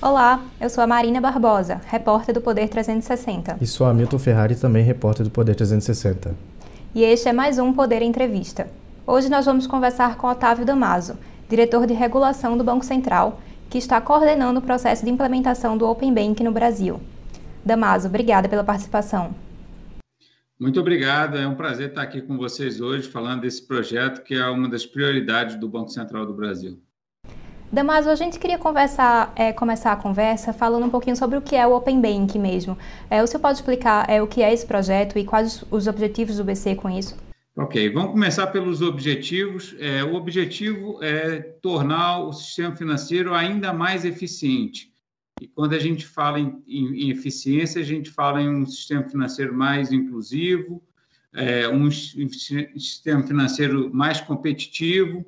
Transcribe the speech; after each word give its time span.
Olá, 0.00 0.44
eu 0.60 0.70
sou 0.70 0.84
a 0.84 0.86
Marina 0.86 1.20
Barbosa, 1.20 1.80
repórter 1.88 2.32
do 2.32 2.40
Poder 2.40 2.68
360. 2.68 3.58
E 3.60 3.66
sou 3.66 3.84
a 3.84 3.92
Milton 3.92 4.16
Ferrari, 4.16 4.54
também 4.54 4.84
repórter 4.84 5.24
do 5.24 5.30
Poder 5.30 5.56
360. 5.56 6.36
E 6.94 7.02
este 7.02 7.28
é 7.28 7.32
mais 7.32 7.58
um 7.58 7.72
Poder 7.72 8.00
Entrevista. 8.00 8.68
Hoje 9.04 9.28
nós 9.28 9.44
vamos 9.44 9.66
conversar 9.66 10.16
com 10.16 10.28
Otávio 10.28 10.64
Damaso, 10.64 11.18
diretor 11.48 11.84
de 11.84 11.94
regulação 11.94 12.56
do 12.56 12.62
Banco 12.62 12.84
Central, 12.84 13.40
que 13.68 13.76
está 13.76 14.00
coordenando 14.00 14.60
o 14.60 14.62
processo 14.62 15.04
de 15.04 15.10
implementação 15.10 15.76
do 15.76 15.88
Open 15.88 16.14
Bank 16.14 16.44
no 16.44 16.52
Brasil. 16.52 17.00
Damaso, 17.64 18.06
obrigada 18.06 18.48
pela 18.48 18.62
participação. 18.62 19.34
Muito 20.60 20.78
obrigado, 20.78 21.36
é 21.36 21.46
um 21.46 21.56
prazer 21.56 21.88
estar 21.88 22.02
aqui 22.02 22.22
com 22.22 22.36
vocês 22.36 22.80
hoje 22.80 23.08
falando 23.08 23.40
desse 23.40 23.66
projeto 23.66 24.22
que 24.22 24.34
é 24.34 24.46
uma 24.46 24.68
das 24.68 24.86
prioridades 24.86 25.56
do 25.56 25.68
Banco 25.68 25.90
Central 25.90 26.24
do 26.24 26.34
Brasil. 26.34 26.78
Damaso, 27.70 28.08
a 28.08 28.14
gente 28.14 28.38
queria 28.38 28.56
conversar, 28.56 29.30
é, 29.36 29.52
começar 29.52 29.92
a 29.92 29.96
conversa 29.96 30.54
falando 30.54 30.86
um 30.86 30.90
pouquinho 30.90 31.14
sobre 31.14 31.36
o 31.36 31.42
que 31.42 31.54
é 31.54 31.66
o 31.66 31.76
Open 31.76 32.00
Bank 32.00 32.38
mesmo. 32.38 32.78
É, 33.10 33.22
o 33.22 33.26
senhor 33.26 33.40
pode 33.40 33.58
explicar 33.58 34.08
é, 34.08 34.22
o 34.22 34.26
que 34.26 34.42
é 34.42 34.52
esse 34.52 34.66
projeto 34.66 35.18
e 35.18 35.24
quais 35.24 35.62
os 35.70 35.86
objetivos 35.86 36.38
do 36.38 36.44
BC 36.44 36.76
com 36.76 36.88
isso? 36.88 37.14
Ok, 37.54 37.90
vamos 37.92 38.12
começar 38.12 38.46
pelos 38.46 38.80
objetivos. 38.80 39.76
É, 39.78 40.02
o 40.02 40.14
objetivo 40.14 41.02
é 41.02 41.40
tornar 41.60 42.20
o 42.20 42.32
sistema 42.32 42.74
financeiro 42.74 43.34
ainda 43.34 43.70
mais 43.70 44.06
eficiente. 44.06 44.90
E 45.38 45.46
quando 45.46 45.74
a 45.74 45.78
gente 45.78 46.06
fala 46.06 46.40
em, 46.40 46.62
em, 46.66 47.02
em 47.02 47.10
eficiência, 47.10 47.82
a 47.82 47.84
gente 47.84 48.10
fala 48.10 48.40
em 48.40 48.48
um 48.48 48.64
sistema 48.64 49.02
financeiro 49.02 49.52
mais 49.52 49.92
inclusivo, 49.92 50.82
é, 51.34 51.68
um, 51.68 51.86
um 51.86 51.90
sistema 51.90 53.22
financeiro 53.22 53.92
mais 53.92 54.20
competitivo, 54.20 55.26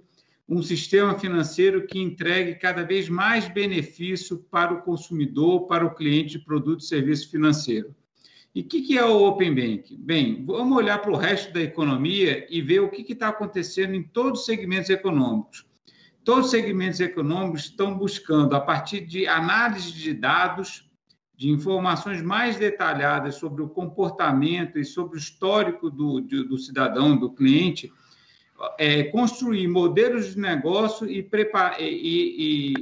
um 0.51 0.63
sistema 0.63 1.17
financeiro 1.17 1.87
que 1.87 2.01
entregue 2.01 2.57
cada 2.57 2.83
vez 2.83 3.09
mais 3.09 3.47
benefício 3.47 4.37
para 4.51 4.75
o 4.75 4.83
consumidor, 4.83 5.69
para 5.69 5.87
o 5.87 5.95
cliente 5.95 6.39
de 6.39 6.45
produto 6.45 6.81
e 6.81 6.87
serviço 6.87 7.31
financeiro. 7.31 7.95
E 8.53 8.63
o 8.63 8.65
que, 8.65 8.99
é 8.99 9.05
o 9.05 9.23
Open 9.23 9.55
Bank? 9.55 9.97
Bem, 9.97 10.45
vamos 10.45 10.77
olhar 10.77 10.99
para 10.99 11.13
o 11.13 11.17
resto 11.17 11.53
da 11.53 11.61
economia 11.61 12.49
e 12.51 12.61
ver 12.61 12.81
o 12.81 12.91
que 12.91 13.13
está 13.13 13.29
acontecendo 13.29 13.95
em 13.95 14.03
todos 14.03 14.41
os 14.41 14.47
segmentos 14.47 14.91
econômicos. 14.91 15.65
Todos 16.25 16.47
os 16.47 16.51
segmentos 16.51 16.99
econômicos 16.99 17.67
estão 17.67 17.97
buscando, 17.97 18.57
a 18.57 18.61
partir 18.61 19.03
de 19.03 19.29
análise 19.29 19.93
de 19.93 20.13
dados, 20.13 20.91
de 21.37 21.49
informações 21.49 22.21
mais 22.21 22.57
detalhadas 22.57 23.37
sobre 23.37 23.63
o 23.63 23.69
comportamento 23.69 24.81
e 24.81 24.85
sobre 24.85 25.17
o 25.17 25.19
histórico 25.19 25.89
do, 25.89 26.21
do 26.21 26.59
cidadão, 26.59 27.17
do 27.17 27.31
cliente, 27.31 27.93
é, 28.79 29.05
construir 29.05 29.67
modelos 29.69 30.35
de 30.35 30.41
negócio 30.41 31.11
e, 31.11 31.23
preparar, 31.23 31.81
e, 31.81 31.85
e, 31.87 32.75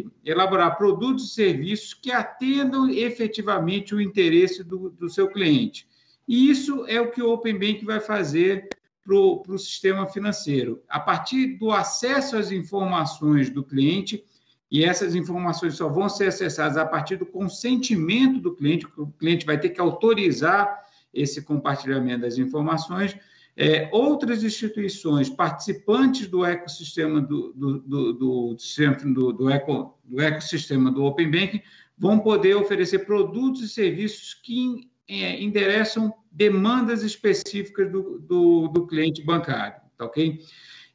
e, 0.00 0.06
elaborar 0.24 0.76
produtos 0.76 1.30
e 1.30 1.34
serviços 1.34 1.94
que 1.94 2.10
atendam 2.10 2.88
efetivamente 2.90 3.94
o 3.94 4.00
interesse 4.00 4.64
do, 4.64 4.90
do 4.90 5.08
seu 5.08 5.28
cliente. 5.28 5.86
E 6.26 6.50
isso 6.50 6.84
é 6.88 7.00
o 7.00 7.10
que 7.10 7.22
o 7.22 7.30
Open 7.30 7.58
Bank 7.58 7.84
vai 7.84 8.00
fazer 8.00 8.68
para 9.04 9.14
o 9.14 9.58
sistema 9.58 10.06
financeiro. 10.06 10.82
A 10.88 10.98
partir 10.98 11.58
do 11.58 11.70
acesso 11.70 12.36
às 12.36 12.50
informações 12.50 13.50
do 13.50 13.62
cliente, 13.62 14.24
e 14.70 14.82
essas 14.82 15.14
informações 15.14 15.76
só 15.76 15.88
vão 15.88 16.08
ser 16.08 16.28
acessadas 16.28 16.78
a 16.78 16.86
partir 16.86 17.16
do 17.16 17.26
consentimento 17.26 18.40
do 18.40 18.54
cliente, 18.54 18.86
o 18.96 19.06
cliente 19.06 19.44
vai 19.44 19.60
ter 19.60 19.68
que 19.68 19.80
autorizar 19.80 20.82
esse 21.12 21.42
compartilhamento 21.42 22.22
das 22.22 22.38
informações, 22.38 23.16
é, 23.56 23.88
outras 23.92 24.42
instituições 24.42 25.30
participantes 25.30 26.26
do 26.26 26.44
ecossistema 26.44 27.20
do, 27.20 27.52
do, 27.52 27.78
do, 27.80 28.12
do, 28.12 28.56
do, 29.04 29.32
do, 29.32 29.50
eco, 29.50 29.98
do 30.04 30.20
ecossistema 30.20 30.90
do 30.90 31.04
Open 31.04 31.30
Banking 31.30 31.62
vão 31.96 32.18
poder 32.18 32.56
oferecer 32.56 33.00
produtos 33.06 33.62
e 33.62 33.68
serviços 33.68 34.34
que 34.34 34.90
é, 35.08 35.40
endereçam 35.40 36.12
demandas 36.32 37.02
específicas 37.04 37.90
do, 37.90 38.18
do, 38.18 38.68
do, 38.68 38.86
cliente 38.86 39.22
bancário, 39.22 39.80
tá 39.96 40.06
ok? 40.06 40.40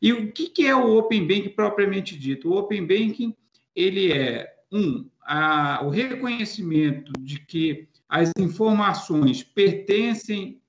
E 0.02 0.12
o 0.12 0.32
que, 0.32 0.50
que 0.50 0.66
é 0.66 0.76
o 0.76 0.98
Open 0.98 1.28
Banking 1.28 1.50
propriamente 1.50 2.18
dito? 2.18 2.50
O 2.50 2.58
Open 2.58 2.86
Banking, 2.86 3.34
ele 3.74 4.12
é, 4.12 4.54
um, 4.72 5.10
a, 5.22 5.82
o 5.86 5.90
reconhecimento 5.90 7.14
de 7.20 7.40
que 7.40 7.88
as 8.10 8.32
informações 8.38 9.44
pertencem 9.44 10.60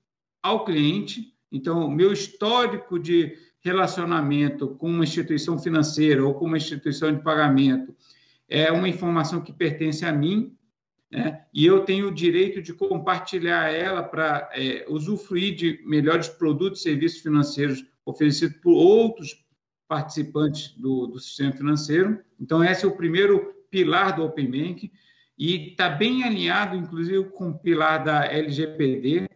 ao 0.41 0.63
cliente, 0.63 1.30
então, 1.51 1.89
meu 1.89 2.13
histórico 2.13 2.97
de 2.97 3.37
relacionamento 3.59 4.69
com 4.75 4.89
uma 4.89 5.03
instituição 5.03 5.59
financeira 5.59 6.25
ou 6.25 6.33
com 6.33 6.45
uma 6.45 6.57
instituição 6.57 7.13
de 7.13 7.21
pagamento 7.21 7.95
é 8.47 8.71
uma 8.71 8.89
informação 8.89 9.41
que 9.41 9.53
pertence 9.53 10.05
a 10.05 10.11
mim, 10.11 10.55
né? 11.11 11.45
e 11.53 11.65
eu 11.65 11.85
tenho 11.85 12.07
o 12.07 12.13
direito 12.13 12.61
de 12.61 12.73
compartilhar 12.73 13.71
ela 13.71 14.01
para 14.01 14.49
é, 14.53 14.85
usufruir 14.89 15.55
de 15.55 15.81
melhores 15.85 16.27
produtos 16.27 16.79
e 16.79 16.83
serviços 16.83 17.21
financeiros 17.21 17.85
oferecidos 18.05 18.57
por 18.57 18.73
outros 18.73 19.45
participantes 19.87 20.73
do, 20.77 21.07
do 21.07 21.19
sistema 21.19 21.51
financeiro. 21.51 22.19
Então, 22.39 22.63
esse 22.63 22.85
é 22.85 22.87
o 22.87 22.95
primeiro 22.95 23.53
pilar 23.69 24.15
do 24.15 24.23
Open 24.23 24.49
Bank, 24.49 24.91
e 25.37 25.69
está 25.69 25.89
bem 25.89 26.23
alinhado, 26.23 26.75
inclusive, 26.75 27.23
com 27.31 27.49
o 27.49 27.57
pilar 27.57 28.03
da 28.03 28.25
LGPD, 28.25 29.27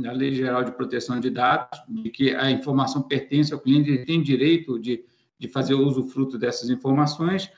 da 0.00 0.12
Lei 0.12 0.32
Geral 0.32 0.64
de 0.64 0.72
Proteção 0.72 1.18
de 1.20 1.30
Dados, 1.30 1.80
de 1.88 2.10
que 2.10 2.34
a 2.34 2.50
informação 2.50 3.02
pertence 3.02 3.52
ao 3.52 3.60
cliente, 3.60 3.90
ele 3.90 4.04
tem 4.04 4.22
direito 4.22 4.78
de, 4.78 5.04
de 5.38 5.48
fazer 5.48 5.74
uso 5.74 6.08
fruto 6.08 6.38
dessas 6.38 6.70
informações. 6.70 7.50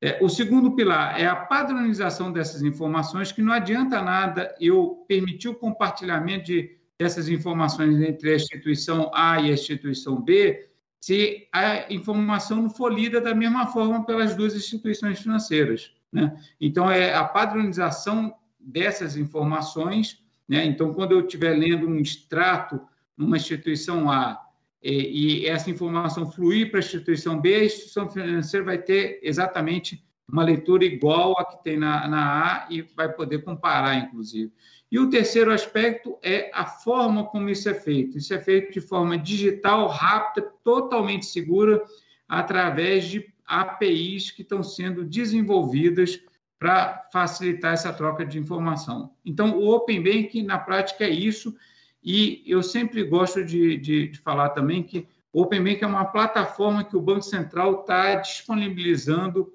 É, 0.00 0.18
o 0.22 0.28
segundo 0.28 0.72
pilar 0.72 1.20
é 1.20 1.26
a 1.26 1.34
padronização 1.34 2.32
dessas 2.32 2.62
informações, 2.62 3.32
que 3.32 3.42
não 3.42 3.52
adianta 3.52 4.00
nada 4.00 4.54
eu 4.60 5.04
permitir 5.08 5.48
o 5.48 5.54
compartilhamento 5.54 6.44
de, 6.44 6.76
dessas 6.98 7.28
informações 7.28 8.00
entre 8.00 8.32
a 8.32 8.36
instituição 8.36 9.10
A 9.14 9.40
e 9.40 9.50
a 9.50 9.54
instituição 9.54 10.20
B, 10.20 10.68
se 11.00 11.48
a 11.52 11.92
informação 11.92 12.62
não 12.62 12.70
for 12.70 12.92
lida 12.92 13.20
da 13.20 13.34
mesma 13.34 13.66
forma 13.66 14.04
pelas 14.04 14.34
duas 14.34 14.54
instituições 14.54 15.20
financeiras. 15.20 15.92
Né? 16.12 16.36
Então, 16.60 16.90
é 16.90 17.14
a 17.14 17.24
padronização 17.24 18.34
dessas 18.58 19.16
informações 19.16 20.22
né? 20.48 20.64
Então, 20.64 20.94
quando 20.94 21.12
eu 21.12 21.20
estiver 21.20 21.54
lendo 21.54 21.86
um 21.86 21.98
extrato 21.98 22.80
numa 23.16 23.36
instituição 23.36 24.10
A 24.10 24.40
e, 24.82 25.42
e 25.42 25.46
essa 25.46 25.70
informação 25.70 26.30
fluir 26.30 26.70
para 26.70 26.78
a 26.78 26.82
instituição 26.82 27.40
B, 27.40 27.54
a 27.54 27.64
instituição 27.64 28.08
financeira 28.08 28.64
vai 28.64 28.78
ter 28.78 29.20
exatamente 29.22 30.02
uma 30.30 30.44
leitura 30.44 30.84
igual 30.84 31.34
a 31.38 31.44
que 31.44 31.62
tem 31.62 31.76
na, 31.76 32.06
na 32.06 32.44
A 32.44 32.66
e 32.70 32.82
vai 32.82 33.12
poder 33.12 33.42
comparar, 33.42 33.96
inclusive. 33.96 34.52
E 34.90 34.98
o 34.98 35.10
terceiro 35.10 35.52
aspecto 35.52 36.18
é 36.22 36.50
a 36.54 36.64
forma 36.64 37.24
como 37.26 37.50
isso 37.50 37.68
é 37.68 37.74
feito. 37.74 38.16
Isso 38.16 38.32
é 38.32 38.38
feito 38.38 38.72
de 38.72 38.80
forma 38.80 39.18
digital, 39.18 39.86
rápida, 39.88 40.50
totalmente 40.64 41.26
segura, 41.26 41.82
através 42.26 43.06
de 43.06 43.26
APIs 43.46 44.30
que 44.30 44.42
estão 44.42 44.62
sendo 44.62 45.04
desenvolvidas 45.04 46.20
para 46.58 47.08
facilitar 47.12 47.74
essa 47.74 47.92
troca 47.92 48.24
de 48.24 48.38
informação. 48.38 49.12
Então, 49.24 49.58
o 49.58 49.68
Open 49.68 50.02
Banking, 50.02 50.42
na 50.42 50.58
prática, 50.58 51.04
é 51.04 51.10
isso, 51.10 51.54
e 52.02 52.42
eu 52.46 52.62
sempre 52.62 53.04
gosto 53.04 53.44
de, 53.44 53.76
de, 53.76 54.08
de 54.08 54.18
falar 54.18 54.50
também 54.50 54.82
que 54.82 55.06
o 55.32 55.42
Open 55.42 55.62
Banking 55.62 55.84
é 55.84 55.86
uma 55.86 56.06
plataforma 56.06 56.84
que 56.84 56.96
o 56.96 57.00
Banco 57.00 57.22
Central 57.22 57.80
está 57.80 58.16
disponibilizando 58.16 59.52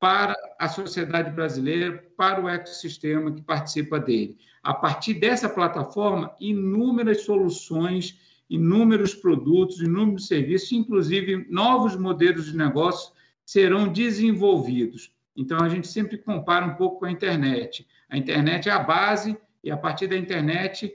para 0.00 0.34
a 0.58 0.68
sociedade 0.68 1.30
brasileira, 1.30 2.04
para 2.16 2.42
o 2.42 2.48
ecossistema 2.48 3.30
que 3.30 3.40
participa 3.40 4.00
dele. 4.00 4.36
A 4.60 4.74
partir 4.74 5.14
dessa 5.14 5.48
plataforma, 5.48 6.34
inúmeras 6.40 7.22
soluções, 7.22 8.18
inúmeros 8.50 9.14
produtos, 9.14 9.80
inúmeros 9.80 10.26
serviços, 10.26 10.72
inclusive 10.72 11.46
novos 11.48 11.96
modelos 11.96 12.46
de 12.46 12.56
negócio 12.56 13.12
serão 13.44 13.86
desenvolvidos. 13.86 15.12
Então, 15.36 15.58
a 15.58 15.68
gente 15.68 15.88
sempre 15.88 16.18
compara 16.18 16.66
um 16.66 16.74
pouco 16.74 17.00
com 17.00 17.06
a 17.06 17.10
internet. 17.10 17.86
A 18.08 18.16
internet 18.16 18.68
é 18.68 18.72
a 18.72 18.78
base, 18.78 19.36
e 19.64 19.70
a 19.70 19.76
partir 19.76 20.06
da 20.06 20.16
internet, 20.16 20.94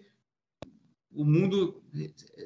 o 1.12 1.26
mundo 1.26 1.82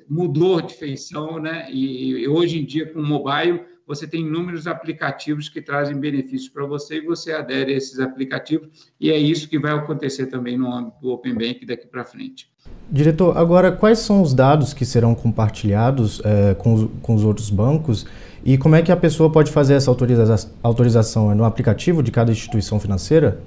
mudou 0.07 0.61
de 0.61 0.73
feição, 0.73 1.39
né? 1.39 1.69
E 1.71 2.27
hoje 2.27 2.59
em 2.59 2.65
dia, 2.65 2.91
com 2.91 2.99
o 2.99 3.05
mobile, 3.05 3.65
você 3.87 4.07
tem 4.07 4.21
inúmeros 4.21 4.67
aplicativos 4.67 5.49
que 5.49 5.61
trazem 5.61 5.97
benefícios 5.97 6.49
para 6.49 6.65
você 6.65 6.97
e 6.97 7.05
você 7.05 7.33
adere 7.33 7.73
a 7.73 7.77
esses 7.77 7.99
aplicativos, 7.99 8.69
e 8.99 9.09
é 9.11 9.17
isso 9.17 9.49
que 9.49 9.59
vai 9.59 9.71
acontecer 9.71 10.27
também 10.27 10.57
no 10.57 10.71
âmbito 10.71 10.97
do 11.01 11.09
Open 11.11 11.33
Bank 11.33 11.65
daqui 11.65 11.87
para 11.87 12.05
frente. 12.05 12.49
Diretor, 12.89 13.37
agora 13.37 13.71
quais 13.71 13.99
são 13.99 14.21
os 14.21 14.33
dados 14.33 14.73
que 14.73 14.85
serão 14.85 15.15
compartilhados 15.15 16.21
é, 16.23 16.53
com, 16.53 16.73
os, 16.73 16.89
com 17.01 17.15
os 17.15 17.23
outros 17.23 17.49
bancos 17.49 18.05
e 18.43 18.57
como 18.57 18.75
é 18.75 18.81
que 18.81 18.91
a 18.91 18.97
pessoa 18.97 19.31
pode 19.31 19.51
fazer 19.51 19.75
essa 19.75 19.89
autoriza 19.89 20.35
autorização? 20.63 21.31
É 21.31 21.35
no 21.35 21.43
aplicativo 21.43 22.01
de 22.01 22.11
cada 22.11 22.31
instituição 22.31 22.79
financeira? 22.79 23.39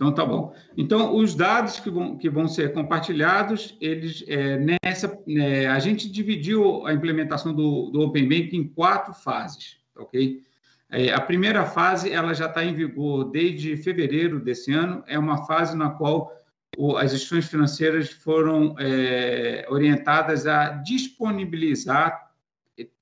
Então, 0.00 0.14
tá 0.14 0.24
bom. 0.24 0.54
Então, 0.78 1.14
os 1.14 1.34
dados 1.34 1.78
que 1.78 1.90
vão, 1.90 2.16
que 2.16 2.30
vão 2.30 2.48
ser 2.48 2.72
compartilhados, 2.72 3.76
eles, 3.82 4.24
é, 4.26 4.56
nessa, 4.82 5.22
é, 5.28 5.66
a 5.66 5.78
gente 5.78 6.10
dividiu 6.10 6.86
a 6.86 6.94
implementação 6.94 7.52
do, 7.52 7.90
do 7.90 8.00
Open 8.00 8.26
Bank 8.26 8.56
em 8.56 8.66
quatro 8.66 9.12
fases, 9.12 9.76
ok? 9.94 10.42
É, 10.90 11.12
a 11.12 11.20
primeira 11.20 11.66
fase 11.66 12.10
ela 12.10 12.32
já 12.32 12.46
está 12.46 12.64
em 12.64 12.74
vigor 12.74 13.24
desde 13.30 13.76
fevereiro 13.76 14.40
desse 14.40 14.72
ano. 14.72 15.04
É 15.06 15.18
uma 15.18 15.44
fase 15.44 15.76
na 15.76 15.90
qual 15.90 16.32
o, 16.78 16.96
as 16.96 17.12
instituições 17.12 17.50
financeiras 17.50 18.08
foram 18.08 18.74
é, 18.78 19.66
orientadas 19.68 20.46
a 20.46 20.70
disponibilizar 20.70 22.30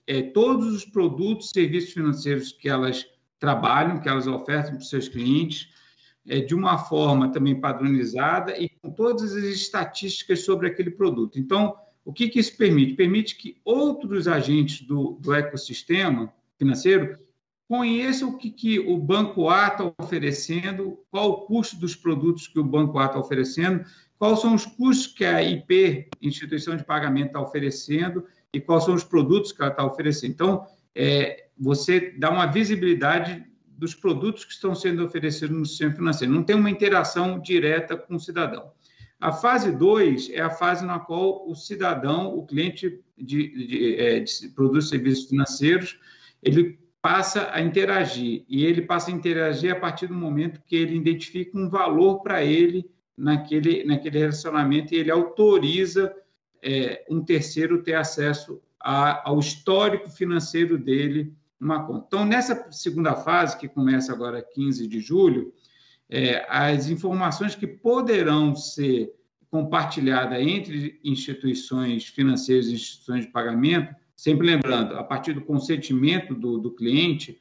é, 0.05 0.23
todos 0.23 0.75
os 0.75 0.85
produtos 0.85 1.51
e 1.51 1.53
serviços 1.53 1.93
financeiros 1.93 2.51
que 2.51 2.69
elas 2.69 3.07
trabalham, 3.39 4.01
que 4.01 4.09
elas 4.09 4.27
ofertam 4.27 4.73
para 4.73 4.81
os 4.81 4.91
seus 4.91 5.09
clientes, 5.09 5.78
de 6.47 6.55
uma 6.55 6.79
forma 6.79 7.31
também 7.33 7.59
padronizada 7.59 8.57
e 8.59 8.69
com 8.69 8.91
todas 8.91 9.35
as 9.35 9.45
estatísticas 9.45 10.45
sobre 10.45 10.69
aquele 10.69 10.91
produto. 10.91 11.39
Então, 11.39 11.75
o 12.05 12.13
que, 12.13 12.29
que 12.29 12.39
isso 12.39 12.57
permite? 12.57 12.95
Permite 12.95 13.37
que 13.37 13.61
outros 13.65 14.29
agentes 14.29 14.87
do, 14.87 15.19
do 15.21 15.33
ecossistema 15.33 16.33
financeiro 16.59 17.19
conheçam 17.69 18.31
o 18.31 18.39
que, 18.39 18.51
que 18.51 18.79
o 18.79 18.97
Banco 18.97 19.49
A 19.51 19.69
está 19.69 19.93
oferecendo, 19.99 20.99
qual 21.11 21.31
o 21.31 21.37
custo 21.43 21.77
dos 21.77 21.95
produtos 21.95 22.49
que 22.49 22.59
o 22.59 22.65
Banco 22.65 22.99
A 22.99 23.07
está 23.07 23.19
oferecendo, 23.19 23.85
quais 24.19 24.41
são 24.41 24.55
os 24.55 24.65
custos 24.65 25.07
que 25.07 25.25
a 25.25 25.43
IP, 25.43 26.09
Instituição 26.21 26.77
de 26.77 26.85
Pagamento, 26.85 27.29
está 27.29 27.41
oferecendo 27.41 28.25
e 28.53 28.61
quais 28.61 28.85
são 28.85 28.95
os 28.95 29.05
produtos 29.05 29.53
que 29.53 29.61
ela 29.61 29.71
está 29.71 29.85
oferecendo. 29.85 30.33
Então, 30.33 30.67
é, 30.95 31.49
você 31.59 32.15
dá 32.19 32.31
uma 32.31 32.47
visibilidade 32.47 33.45
dos 33.79 33.95
produtos 33.95 34.45
que 34.45 34.53
estão 34.53 34.75
sendo 34.75 35.05
oferecidos 35.05 35.57
no 35.57 35.65
sistema 35.65 35.95
financeiro. 35.95 36.35
Não 36.35 36.43
tem 36.43 36.57
uma 36.57 36.69
interação 36.69 37.39
direta 37.39 37.97
com 37.97 38.17
o 38.17 38.21
cidadão. 38.21 38.73
A 39.21 39.33
fase 39.33 39.71
2 39.71 40.31
é 40.31 40.41
a 40.41 40.51
fase 40.51 40.85
na 40.85 40.99
qual 40.99 41.49
o 41.49 41.55
cidadão, 41.55 42.37
o 42.37 42.45
cliente 42.45 43.01
de, 43.17 43.67
de, 43.67 43.97
é, 43.97 44.21
de 44.21 44.49
produtos 44.49 44.87
e 44.87 44.91
serviços 44.91 45.29
financeiros, 45.29 45.99
ele 46.43 46.79
passa 47.01 47.49
a 47.53 47.61
interagir. 47.61 48.45
E 48.49 48.65
ele 48.65 48.83
passa 48.83 49.11
a 49.11 49.15
interagir 49.15 49.73
a 49.73 49.79
partir 49.79 50.09
do 50.09 50.15
momento 50.15 50.61
que 50.67 50.75
ele 50.75 50.97
identifica 50.97 51.57
um 51.57 51.69
valor 51.69 52.21
para 52.21 52.45
ele 52.45 52.91
naquele, 53.17 53.85
naquele 53.85 54.19
relacionamento 54.19 54.93
e 54.93 54.99
ele 54.99 55.11
autoriza 55.11 56.15
é, 56.63 57.05
um 57.09 57.25
terceiro 57.25 57.83
ter 57.83 57.95
acesso 57.95 58.61
a, 58.81 59.29
ao 59.29 59.39
histórico 59.39 60.11
financeiro 60.11 60.79
dele 60.79 61.33
uma 61.61 61.85
conta. 61.85 62.05
Então, 62.07 62.25
nessa 62.25 62.71
segunda 62.71 63.15
fase, 63.15 63.59
que 63.59 63.69
começa 63.69 64.13
agora 64.13 64.43
15 64.43 64.87
de 64.87 65.01
julho, 65.01 65.53
é, 66.09 66.47
as 66.49 66.89
informações 66.89 67.55
que 67.55 67.67
poderão 67.67 68.55
ser 68.55 69.13
compartilhadas 69.51 70.39
entre 70.41 71.01
instituições 71.03 72.07
financeiras 72.07 72.67
e 72.67 72.75
instituições 72.75 73.27
de 73.27 73.33
pagamento, 73.33 73.95
sempre 74.15 74.47
lembrando, 74.47 74.95
a 74.95 75.05
partir 75.05 75.33
do 75.33 75.41
consentimento 75.41 76.35
do, 76.35 76.59
do 76.59 76.71
cliente, 76.71 77.41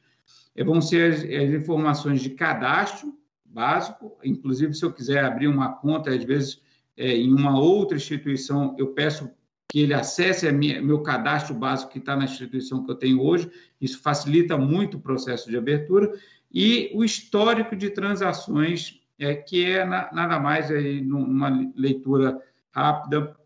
é, 0.54 0.64
vão 0.64 0.80
ser 0.80 1.12
as, 1.12 1.20
as, 1.20 1.60
informações 1.60 2.20
de 2.20 2.30
cadastro 2.30 3.14
básico, 3.44 4.18
inclusive 4.24 4.74
se 4.74 4.84
eu 4.84 4.92
quiser 4.92 5.24
abrir 5.24 5.48
uma 5.48 5.72
conta, 5.72 6.10
às 6.10 6.24
vezes, 6.24 6.60
é, 6.96 7.16
em 7.16 7.32
uma 7.32 7.58
outra 7.58 7.96
instituição, 7.96 8.74
eu 8.78 8.88
peço 8.88 9.30
que 9.70 9.80
ele 9.80 9.92
acesse 9.92 10.50
minha, 10.50 10.80
meu 10.80 11.02
cadastro 11.02 11.54
básico 11.54 11.92
que 11.92 11.98
está 11.98 12.16
na 12.16 12.24
instituição 12.24 12.84
que 12.84 12.90
eu 12.90 12.94
tenho 12.94 13.22
hoje, 13.22 13.50
isso 13.80 14.00
facilita 14.00 14.56
muito 14.56 14.96
o 14.96 15.00
processo 15.00 15.50
de 15.50 15.56
abertura, 15.56 16.12
e 16.52 16.90
o 16.94 17.04
histórico 17.04 17.76
de 17.76 17.90
transações, 17.90 19.00
é, 19.18 19.34
que 19.34 19.64
é 19.64 19.84
na, 19.84 20.10
nada 20.12 20.40
mais 20.40 20.70
aí 20.70 21.02
numa 21.02 21.70
leitura 21.76 22.40
rápida, 22.72 23.36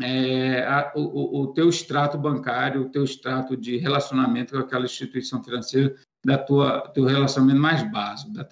é, 0.00 0.62
a, 0.64 0.92
o, 0.96 1.42
o 1.42 1.46
teu 1.48 1.68
extrato 1.68 2.18
bancário, 2.18 2.82
o 2.82 2.88
teu 2.88 3.04
extrato 3.04 3.56
de 3.56 3.76
relacionamento 3.76 4.54
com 4.54 4.60
aquela 4.60 4.84
instituição 4.84 5.42
financeira, 5.42 5.94
da 6.24 6.36
tua 6.36 6.88
teu 6.88 7.04
relacionamento 7.04 7.60
mais 7.60 7.88
básico, 7.90 8.32
da, 8.32 8.46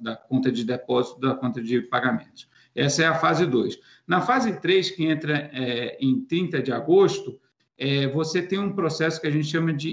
da 0.00 0.16
conta 0.16 0.50
de 0.50 0.64
depósito, 0.64 1.20
da 1.20 1.34
conta 1.34 1.62
de 1.62 1.80
pagamentos. 1.82 2.48
Essa 2.74 3.02
é 3.02 3.06
a 3.06 3.14
fase 3.14 3.46
2. 3.46 3.78
Na 4.06 4.20
fase 4.20 4.60
3, 4.60 4.90
que 4.90 5.04
entra 5.04 5.50
é, 5.52 5.96
em 6.00 6.20
30 6.24 6.62
de 6.62 6.72
agosto, 6.72 7.38
é, 7.78 8.06
você 8.06 8.42
tem 8.42 8.58
um 8.58 8.72
processo 8.72 9.20
que 9.20 9.26
a 9.26 9.30
gente 9.30 9.46
chama 9.46 9.72
de 9.72 9.90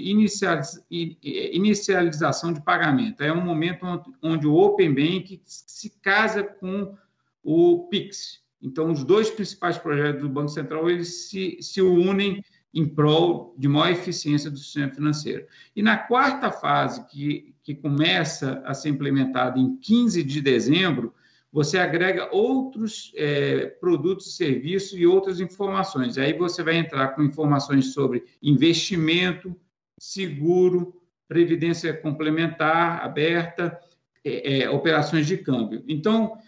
inicialização 1.52 2.52
de 2.52 2.62
pagamento. 2.62 3.22
É 3.22 3.32
um 3.32 3.44
momento 3.44 3.84
onde 4.22 4.46
o 4.46 4.54
Open 4.54 4.94
Bank 4.94 5.40
se 5.44 5.90
casa 6.00 6.42
com 6.42 6.94
o 7.42 7.88
Pix. 7.88 8.40
Então, 8.62 8.90
os 8.90 9.02
dois 9.02 9.30
principais 9.30 9.78
projetos 9.78 10.22
do 10.22 10.28
Banco 10.28 10.50
Central 10.50 10.90
eles 10.90 11.28
se, 11.28 11.58
se 11.60 11.80
unem 11.80 12.44
em 12.72 12.86
prol 12.86 13.54
de 13.58 13.66
maior 13.66 13.90
eficiência 13.90 14.50
do 14.50 14.58
sistema 14.58 14.92
financeiro. 14.92 15.46
E 15.74 15.82
na 15.82 15.96
quarta 15.96 16.52
fase, 16.52 17.04
que, 17.08 17.54
que 17.62 17.74
começa 17.74 18.62
a 18.64 18.74
ser 18.74 18.90
implementada 18.90 19.58
em 19.58 19.76
15 19.78 20.22
de 20.22 20.40
dezembro, 20.40 21.12
você 21.52 21.78
agrega 21.78 22.28
outros 22.32 23.12
é, 23.16 23.66
produtos 23.66 24.26
e 24.26 24.32
serviços 24.32 24.98
e 24.98 25.06
outras 25.06 25.40
informações. 25.40 26.16
Aí 26.16 26.32
você 26.32 26.62
vai 26.62 26.76
entrar 26.76 27.08
com 27.08 27.22
informações 27.22 27.92
sobre 27.92 28.24
investimento, 28.42 29.56
seguro, 29.98 30.94
previdência 31.26 31.92
complementar 31.92 33.04
aberta, 33.04 33.78
é, 34.24 34.62
é, 34.62 34.70
operações 34.70 35.26
de 35.26 35.38
câmbio. 35.38 35.82
Então, 35.88 36.38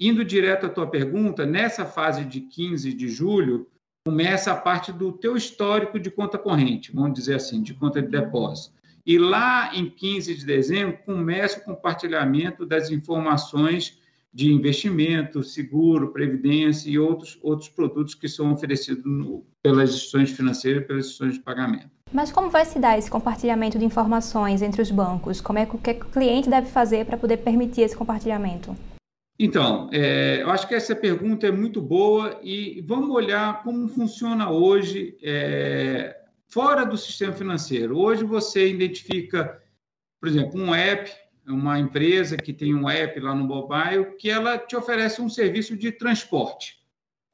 indo 0.00 0.24
direto 0.24 0.66
à 0.66 0.68
tua 0.68 0.88
pergunta, 0.88 1.46
nessa 1.46 1.84
fase 1.84 2.24
de 2.24 2.40
15 2.40 2.92
de 2.92 3.08
julho, 3.08 3.68
começa 4.04 4.52
a 4.52 4.56
parte 4.56 4.92
do 4.92 5.12
teu 5.12 5.36
histórico 5.36 6.00
de 6.00 6.10
conta 6.10 6.38
corrente, 6.38 6.92
vamos 6.92 7.12
dizer 7.12 7.34
assim, 7.34 7.62
de 7.62 7.74
conta 7.74 8.00
de 8.00 8.08
depósito. 8.08 8.74
E 9.04 9.18
lá 9.18 9.74
em 9.74 9.88
15 9.88 10.34
de 10.34 10.46
dezembro, 10.46 10.98
começa 11.04 11.60
o 11.60 11.64
compartilhamento 11.64 12.64
das 12.64 12.90
informações 12.90 13.97
de 14.32 14.52
investimento, 14.52 15.42
seguro, 15.42 16.12
previdência 16.12 16.90
e 16.90 16.98
outros, 16.98 17.38
outros 17.42 17.68
produtos 17.68 18.14
que 18.14 18.28
são 18.28 18.52
oferecidos 18.52 19.04
no, 19.04 19.44
pelas 19.62 19.90
instituições 19.90 20.30
financeiras 20.30 20.82
e 20.82 20.86
pelas 20.86 21.06
instituições 21.06 21.34
de 21.34 21.40
pagamento. 21.40 21.90
Mas 22.12 22.32
como 22.32 22.48
vai 22.48 22.64
se 22.64 22.78
dar 22.78 22.98
esse 22.98 23.10
compartilhamento 23.10 23.78
de 23.78 23.84
informações 23.84 24.62
entre 24.62 24.80
os 24.80 24.90
bancos? 24.90 25.40
Como 25.40 25.58
é 25.58 25.66
que 25.66 25.76
o 25.76 25.78
que 25.78 25.90
o 25.90 26.10
cliente 26.10 26.48
deve 26.48 26.68
fazer 26.68 27.04
para 27.04 27.18
poder 27.18 27.38
permitir 27.38 27.82
esse 27.82 27.96
compartilhamento? 27.96 28.76
Então, 29.38 29.88
é, 29.92 30.42
eu 30.42 30.50
acho 30.50 30.66
que 30.66 30.74
essa 30.74 30.96
pergunta 30.96 31.46
é 31.46 31.52
muito 31.52 31.80
boa 31.80 32.40
e 32.42 32.80
vamos 32.86 33.10
olhar 33.10 33.62
como 33.62 33.86
funciona 33.88 34.50
hoje 34.50 35.16
é, 35.22 36.18
fora 36.48 36.84
do 36.84 36.96
sistema 36.96 37.32
financeiro. 37.32 37.96
Hoje 37.96 38.24
você 38.24 38.68
identifica, 38.68 39.62
por 40.20 40.28
exemplo, 40.28 40.60
um 40.60 40.74
app 40.74 41.08
uma 41.48 41.78
empresa 41.78 42.36
que 42.36 42.52
tem 42.52 42.74
um 42.74 42.88
app 42.88 43.18
lá 43.20 43.34
no 43.34 43.44
mobile 43.44 44.16
que 44.18 44.30
ela 44.30 44.58
te 44.58 44.76
oferece 44.76 45.20
um 45.20 45.28
serviço 45.28 45.76
de 45.76 45.90
transporte, 45.90 46.78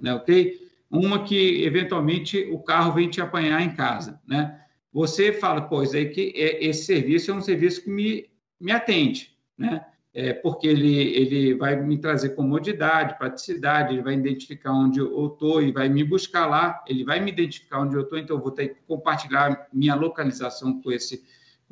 né, 0.03 0.15
ok? 0.15 0.61
Uma 0.91 1.25
que 1.25 1.65
eventualmente 1.65 2.49
o 2.51 2.59
carro 2.61 2.93
vem 2.93 3.11
te 3.11 3.21
apanhar 3.21 3.61
em 3.61 3.75
casa, 3.75 4.21
né? 4.27 4.61
Você 4.93 5.33
fala, 5.33 5.63
pois 5.63 5.93
aí 5.93 6.09
que 6.11 6.33
é, 6.37 6.65
esse 6.65 6.85
serviço 6.85 7.33
é 7.33 7.35
um 7.35 7.41
serviço 7.41 7.83
que 7.83 7.91
me, 7.91 8.31
me 8.61 8.71
atende, 8.71 9.37
né? 9.59 9.85
É 10.17 10.33
porque 10.33 10.69
ele, 10.69 10.97
ele 11.17 11.55
vai 11.55 11.75
me 11.75 11.99
trazer 11.99 12.37
comodidade, 12.37 13.19
praticidade, 13.19 13.93
ele 13.93 14.03
vai 14.03 14.15
identificar 14.15 14.73
onde 14.73 15.01
eu 15.01 15.27
estou 15.27 15.61
e 15.61 15.73
vai 15.73 15.89
me 15.89 16.05
buscar 16.05 16.47
lá, 16.47 16.85
ele 16.87 17.03
vai 17.03 17.19
me 17.19 17.33
identificar 17.33 17.81
onde 17.81 17.97
eu 17.97 18.03
estou, 18.03 18.17
então 18.17 18.37
eu 18.37 18.43
vou 18.43 18.53
ter 18.53 18.69
que 18.69 18.81
compartilhar 18.87 19.67
minha 19.73 19.97
localização 19.97 20.81
com 20.81 20.93
esse 20.93 21.25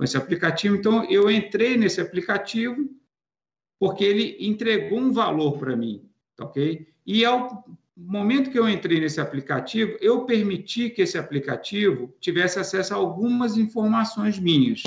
com 0.02 0.04
esse 0.04 0.16
aplicativo. 0.16 0.74
Então, 0.74 1.04
eu 1.04 1.30
entrei 1.30 1.76
nesse 1.76 2.00
aplicativo 2.00 2.90
porque 3.78 4.02
ele 4.02 4.36
entregou 4.40 4.98
um 4.98 5.12
valor 5.12 5.58
para 5.58 5.76
mim, 5.76 6.08
tá 6.36 6.44
ok? 6.44 6.88
E 7.06 7.24
ao 7.24 7.64
momento 7.96 8.50
que 8.50 8.58
eu 8.58 8.68
entrei 8.68 8.98
nesse 8.98 9.20
aplicativo, 9.20 9.96
eu 10.00 10.24
permiti 10.24 10.90
que 10.90 11.02
esse 11.02 11.16
aplicativo 11.16 12.12
tivesse 12.20 12.58
acesso 12.58 12.94
a 12.94 12.96
algumas 12.96 13.56
informações 13.56 14.40
minhas. 14.40 14.82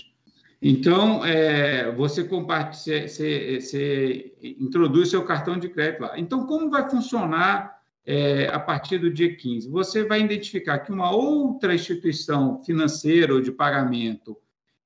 Então, 0.62 1.24
é, 1.26 1.90
você, 1.92 2.24
você, 2.24 3.08
você, 3.08 3.62
você, 3.62 4.34
introduz 4.44 5.12
seu 5.12 5.24
cartão 5.24 5.58
de 5.58 5.70
crédito 5.70 6.02
lá. 6.02 6.20
Então, 6.20 6.46
como 6.46 6.70
vai 6.70 6.90
funcionar 6.90 7.80
é, 8.06 8.48
a 8.48 8.60
partir 8.60 8.98
do 8.98 9.10
dia 9.10 9.34
15? 9.34 9.70
Você 9.70 10.04
vai 10.04 10.22
identificar 10.22 10.80
que 10.80 10.92
uma 10.92 11.12
outra 11.12 11.74
instituição 11.74 12.62
financeira 12.64 13.34
ou 13.34 13.40
de 13.40 13.52
pagamento 13.52 14.38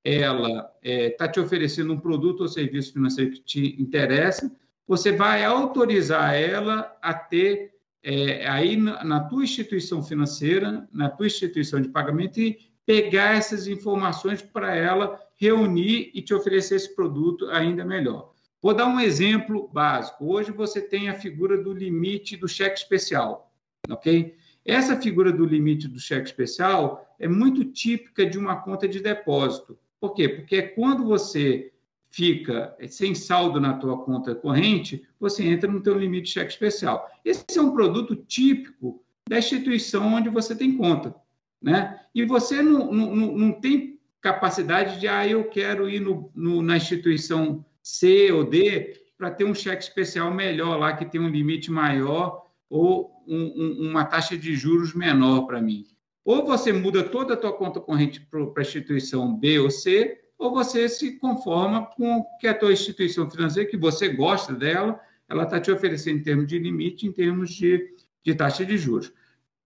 ela 0.04 0.48
está 0.48 0.72
é, 0.82 1.10
tá 1.10 1.28
te 1.28 1.40
oferecendo 1.40 1.92
um 1.92 2.00
produto 2.00 2.40
ou 2.40 2.48
serviço 2.48 2.92
financeiro 2.92 3.32
que 3.32 3.40
te 3.40 3.80
interessa, 3.80 4.50
você 4.86 5.12
vai 5.12 5.44
autorizar 5.44 6.34
ela 6.34 6.96
a 7.00 7.14
ter 7.14 7.74
é, 8.02 8.48
aí 8.48 8.76
na, 8.76 9.04
na, 9.04 9.20
tua 9.20 9.44
instituição 9.44 10.02
financeira, 10.02 10.88
na 10.92 11.08
tua 11.08 11.26
instituição 11.26 11.80
de 11.80 11.88
pagamento 11.88 12.40
e 12.40 12.58
pegar 12.86 13.36
essas 13.36 13.66
informações 13.66 14.42
para 14.42 14.74
ela 14.74 15.20
reunir 15.36 16.10
e 16.14 16.22
te 16.22 16.34
oferecer 16.34 16.76
esse 16.76 16.94
produto 16.94 17.48
ainda 17.50 17.84
melhor. 17.84 18.32
Vou 18.62 18.74
dar 18.74 18.86
um 18.86 19.00
exemplo 19.00 19.68
básico. 19.72 20.26
Hoje 20.26 20.50
você 20.50 20.80
tem 20.80 21.08
a 21.08 21.14
figura 21.14 21.56
do 21.56 21.72
limite 21.72 22.36
do 22.36 22.48
cheque 22.48 22.78
especial, 22.78 23.52
ok? 23.88 24.34
Essa 24.64 25.00
figura 25.00 25.32
do 25.32 25.44
limite 25.44 25.88
do 25.88 25.98
cheque 25.98 26.26
especial 26.26 27.14
é 27.18 27.28
muito 27.28 27.64
típica 27.64 28.26
de 28.26 28.38
uma 28.38 28.56
conta 28.56 28.88
de 28.88 29.00
depósito. 29.00 29.78
Por 30.00 30.14
quê? 30.14 30.28
Porque 30.28 30.62
quando 30.62 31.04
você 31.04 31.72
fica 32.10 32.76
sem 32.88 33.14
saldo 33.14 33.60
na 33.60 33.74
tua 33.74 33.98
conta 33.98 34.34
corrente, 34.34 35.06
você 35.18 35.44
entra 35.44 35.70
no 35.70 35.80
teu 35.80 35.96
limite 35.96 36.24
de 36.24 36.30
cheque 36.30 36.50
especial. 36.52 37.08
Esse 37.24 37.44
é 37.56 37.62
um 37.62 37.72
produto 37.72 38.16
típico 38.16 39.02
da 39.28 39.38
instituição 39.38 40.14
onde 40.14 40.28
você 40.28 40.56
tem 40.56 40.76
conta, 40.76 41.14
né? 41.62 42.00
E 42.14 42.24
você 42.24 42.62
não, 42.62 42.92
não, 42.92 43.14
não 43.14 43.52
tem 43.52 44.00
capacidade 44.20 44.98
de, 44.98 45.06
ah, 45.06 45.26
eu 45.26 45.44
quero 45.44 45.88
ir 45.88 46.00
no, 46.00 46.30
no, 46.34 46.62
na 46.62 46.76
instituição 46.76 47.64
C 47.82 48.32
ou 48.32 48.44
D 48.44 49.00
para 49.16 49.30
ter 49.30 49.44
um 49.44 49.54
cheque 49.54 49.82
especial 49.82 50.32
melhor 50.32 50.78
lá, 50.78 50.96
que 50.96 51.04
tem 51.04 51.20
um 51.20 51.28
limite 51.28 51.70
maior 51.70 52.46
ou 52.68 53.22
um, 53.26 53.36
um, 53.36 53.90
uma 53.90 54.04
taxa 54.04 54.36
de 54.36 54.56
juros 54.56 54.94
menor 54.94 55.42
para 55.42 55.60
mim. 55.60 55.86
Ou 56.24 56.44
você 56.44 56.72
muda 56.72 57.02
toda 57.02 57.34
a 57.34 57.36
tua 57.36 57.52
conta 57.52 57.80
corrente 57.80 58.20
para 58.20 58.40
a 58.40 58.60
instituição 58.60 59.34
B 59.34 59.58
ou 59.58 59.70
C, 59.70 60.20
ou 60.38 60.52
você 60.52 60.88
se 60.88 61.18
conforma 61.18 61.86
com 61.86 62.24
que 62.40 62.46
a 62.46 62.54
tua 62.54 62.72
instituição 62.72 63.30
financeira, 63.30 63.68
que 63.68 63.76
você 63.76 64.08
gosta 64.08 64.54
dela, 64.54 65.00
ela 65.28 65.44
está 65.44 65.60
te 65.60 65.70
oferecendo 65.70 66.18
em 66.18 66.22
termos 66.22 66.46
de 66.46 66.58
limite, 66.58 67.06
em 67.06 67.12
termos 67.12 67.50
de, 67.50 67.94
de 68.24 68.34
taxa 68.34 68.64
de 68.64 68.76
juros. 68.76 69.12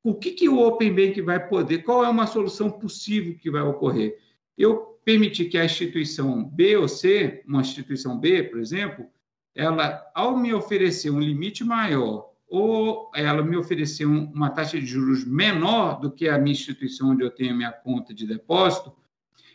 O 0.02 0.14
que, 0.14 0.32
que 0.32 0.48
o 0.48 0.58
Open 0.58 0.92
Bank 0.92 1.20
vai 1.22 1.48
poder? 1.48 1.78
Qual 1.78 2.04
é 2.04 2.08
uma 2.08 2.26
solução 2.26 2.70
possível 2.70 3.38
que 3.38 3.50
vai 3.50 3.62
ocorrer? 3.62 4.18
Eu 4.58 4.98
permitir 5.04 5.46
que 5.46 5.56
a 5.56 5.64
instituição 5.64 6.44
B 6.44 6.76
ou 6.76 6.88
C, 6.88 7.42
uma 7.46 7.60
instituição 7.60 8.18
B, 8.18 8.42
por 8.42 8.58
exemplo, 8.58 9.06
ela, 9.54 10.04
ao 10.14 10.36
me 10.36 10.52
oferecer 10.52 11.10
um 11.10 11.20
limite 11.20 11.62
maior 11.62 12.33
ou 12.54 13.10
ela 13.16 13.42
me 13.42 13.56
oferecer 13.56 14.06
um, 14.06 14.30
uma 14.30 14.48
taxa 14.48 14.78
de 14.78 14.86
juros 14.86 15.24
menor 15.24 15.98
do 15.98 16.08
que 16.08 16.28
a 16.28 16.38
minha 16.38 16.52
instituição 16.52 17.10
onde 17.10 17.24
eu 17.24 17.30
tenho 17.30 17.56
minha 17.56 17.72
conta 17.72 18.14
de 18.14 18.24
depósito, 18.24 18.94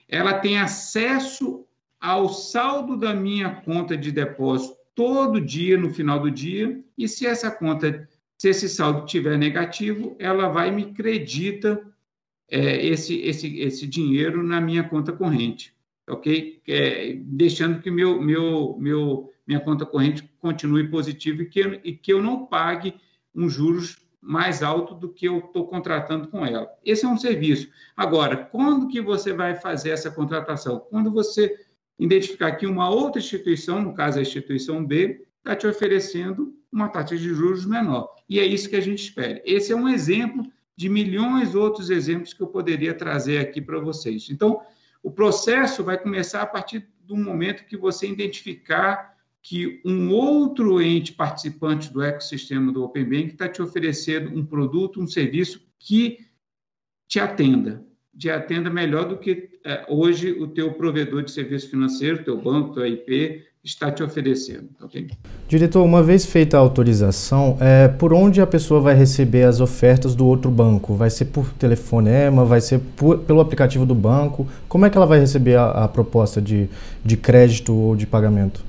ela 0.05 0.33
tem 0.33 0.59
acesso 0.59 1.65
ao 1.97 2.27
saldo 2.27 2.97
da 2.97 3.13
minha 3.13 3.61
conta 3.61 3.95
de 3.95 4.11
depósito 4.11 4.75
todo 4.93 5.39
dia, 5.39 5.77
no 5.77 5.93
final 5.93 6.19
do 6.19 6.29
dia, 6.29 6.83
e 6.97 7.07
se 7.07 7.25
essa 7.25 7.49
conta, 7.49 8.05
se 8.37 8.49
esse 8.49 8.67
saldo 8.67 9.05
tiver 9.05 9.37
negativo, 9.37 10.17
ela 10.19 10.49
vai 10.49 10.69
me 10.69 10.91
credita 10.93 11.81
é, 12.51 12.85
esse, 12.85 13.17
esse, 13.21 13.59
esse 13.59 13.87
dinheiro 13.87 14.43
na 14.43 14.59
minha 14.59 14.83
conta 14.83 15.13
corrente, 15.13 15.73
ok? 16.09 16.61
É, 16.67 17.13
deixando 17.23 17.81
que 17.81 17.89
meu, 17.91 18.21
meu, 18.21 18.77
meu, 18.79 19.31
minha 19.47 19.59
conta 19.59 19.85
corrente 19.85 20.29
continue 20.39 20.87
positiva 20.89 21.41
e 21.43 21.45
que, 21.45 21.81
e 21.83 21.93
que 21.93 22.11
eu 22.11 22.21
não 22.21 22.45
pague 22.45 22.95
um 23.35 23.49
juros 23.49 23.97
mais 24.21 24.61
alto 24.61 24.93
do 24.93 25.09
que 25.09 25.27
eu 25.27 25.39
estou 25.39 25.67
contratando 25.67 26.27
com 26.27 26.45
ela. 26.45 26.69
Esse 26.83 27.05
é 27.05 27.07
um 27.07 27.17
serviço. 27.17 27.69
Agora, 27.95 28.35
quando 28.35 28.87
que 28.87 29.01
você 29.01 29.31
vai 29.31 29.55
fazer 29.55 29.91
essa 29.91 30.11
contratação? 30.11 30.79
Quando 30.89 31.11
você 31.11 31.55
identificar 31.97 32.53
que 32.53 32.65
uma 32.65 32.89
outra 32.89 33.21
instituição, 33.21 33.81
no 33.81 33.93
caso 33.93 34.19
a 34.19 34.21
instituição 34.21 34.85
B, 34.85 35.25
está 35.37 35.55
te 35.55 35.67
oferecendo 35.67 36.53
uma 36.71 36.89
taxa 36.89 37.17
de 37.17 37.33
juros 37.33 37.65
menor. 37.65 38.13
E 38.27 38.39
é 38.39 38.45
isso 38.45 38.69
que 38.69 38.75
a 38.75 38.81
gente 38.81 39.03
espera. 39.03 39.41
Esse 39.45 39.71
é 39.71 39.75
um 39.75 39.87
exemplo 39.87 40.45
de 40.75 40.87
milhões 40.87 41.55
outros 41.55 41.89
exemplos 41.89 42.33
que 42.33 42.41
eu 42.41 42.47
poderia 42.47 42.93
trazer 42.93 43.39
aqui 43.39 43.61
para 43.61 43.79
vocês. 43.79 44.29
Então, 44.29 44.61
o 45.01 45.11
processo 45.11 45.83
vai 45.83 45.97
começar 45.97 46.41
a 46.41 46.47
partir 46.47 46.87
do 47.01 47.15
momento 47.15 47.65
que 47.65 47.77
você 47.77 48.07
identificar 48.07 49.17
que 49.41 49.81
um 49.85 50.11
outro 50.11 50.81
ente 50.81 51.13
participante 51.13 51.91
do 51.91 52.01
ecossistema 52.01 52.71
do 52.71 52.83
Open 52.83 53.05
Bank 53.05 53.27
está 53.27 53.47
te 53.47 53.61
oferecendo 53.61 54.37
um 54.37 54.45
produto, 54.45 55.01
um 55.01 55.07
serviço 55.07 55.65
que 55.79 56.19
te 57.07 57.19
atenda, 57.19 57.83
te 58.17 58.29
atenda 58.29 58.69
melhor 58.69 59.05
do 59.07 59.17
que 59.17 59.49
é, 59.65 59.85
hoje 59.89 60.31
o 60.31 60.47
teu 60.47 60.73
provedor 60.73 61.23
de 61.23 61.31
serviço 61.31 61.69
financeiro, 61.69 62.23
teu 62.23 62.39
banco, 62.39 62.73
teu 62.73 62.85
IP, 62.85 63.45
está 63.63 63.91
te 63.91 64.01
oferecendo. 64.01 64.69
Tá 64.77 64.85
okay? 64.85 65.09
Diretor, 65.47 65.83
uma 65.83 66.01
vez 66.01 66.25
feita 66.25 66.57
a 66.57 66.59
autorização, 66.59 67.57
é, 67.59 67.87
por 67.87 68.13
onde 68.13 68.41
a 68.41 68.47
pessoa 68.47 68.79
vai 68.79 68.95
receber 68.95 69.43
as 69.43 69.59
ofertas 69.59 70.15
do 70.15 70.25
outro 70.25 70.49
banco? 70.49 70.95
Vai 70.95 71.09
ser 71.09 71.25
por 71.25 71.51
telefonema? 71.53 72.45
Vai 72.45 72.61
ser 72.61 72.79
por, 72.95 73.19
pelo 73.19 73.39
aplicativo 73.39 73.85
do 73.85 73.95
banco? 73.95 74.47
Como 74.67 74.85
é 74.85 74.89
que 74.89 74.97
ela 74.97 75.05
vai 75.05 75.19
receber 75.19 75.55
a, 75.55 75.85
a 75.85 75.87
proposta 75.87 76.41
de, 76.41 76.69
de 77.03 77.17
crédito 77.17 77.73
ou 77.73 77.95
de 77.95 78.07
pagamento? 78.07 78.63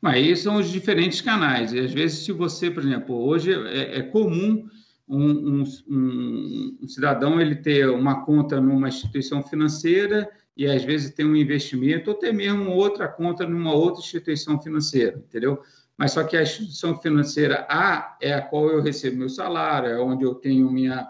Mas 0.00 0.14
aí 0.16 0.36
são 0.36 0.56
os 0.56 0.70
diferentes 0.70 1.20
canais. 1.20 1.72
E 1.72 1.78
às 1.78 1.92
vezes, 1.92 2.24
se 2.24 2.32
você, 2.32 2.70
por 2.70 2.82
exemplo, 2.82 3.16
hoje 3.16 3.52
é, 3.52 4.00
é 4.00 4.02
comum 4.02 4.66
um, 5.08 5.18
um, 5.18 5.64
um, 5.88 6.78
um, 6.82 6.88
cidadão 6.88 7.40
ele 7.40 7.56
ter 7.56 7.88
uma 7.88 8.24
conta 8.24 8.60
numa 8.60 8.88
instituição 8.88 9.42
financeira 9.42 10.28
e 10.56 10.66
às 10.66 10.84
vezes 10.84 11.12
tem 11.12 11.26
um 11.26 11.36
investimento 11.36 12.10
ou 12.10 12.16
ter 12.16 12.32
mesmo 12.32 12.70
outra 12.70 13.08
conta 13.08 13.46
numa 13.46 13.74
outra 13.74 14.00
instituição 14.00 14.60
financeira, 14.60 15.16
entendeu? 15.16 15.60
Mas 15.96 16.12
só 16.12 16.24
que 16.24 16.36
a 16.36 16.42
instituição 16.42 17.00
financeira 17.00 17.66
A 17.68 18.16
é 18.20 18.34
a 18.34 18.42
qual 18.42 18.68
eu 18.68 18.82
recebo 18.82 19.18
meu 19.18 19.28
salário, 19.28 19.88
é 19.88 20.00
onde 20.00 20.24
eu 20.24 20.34
tenho 20.34 20.70
minha 20.70 21.08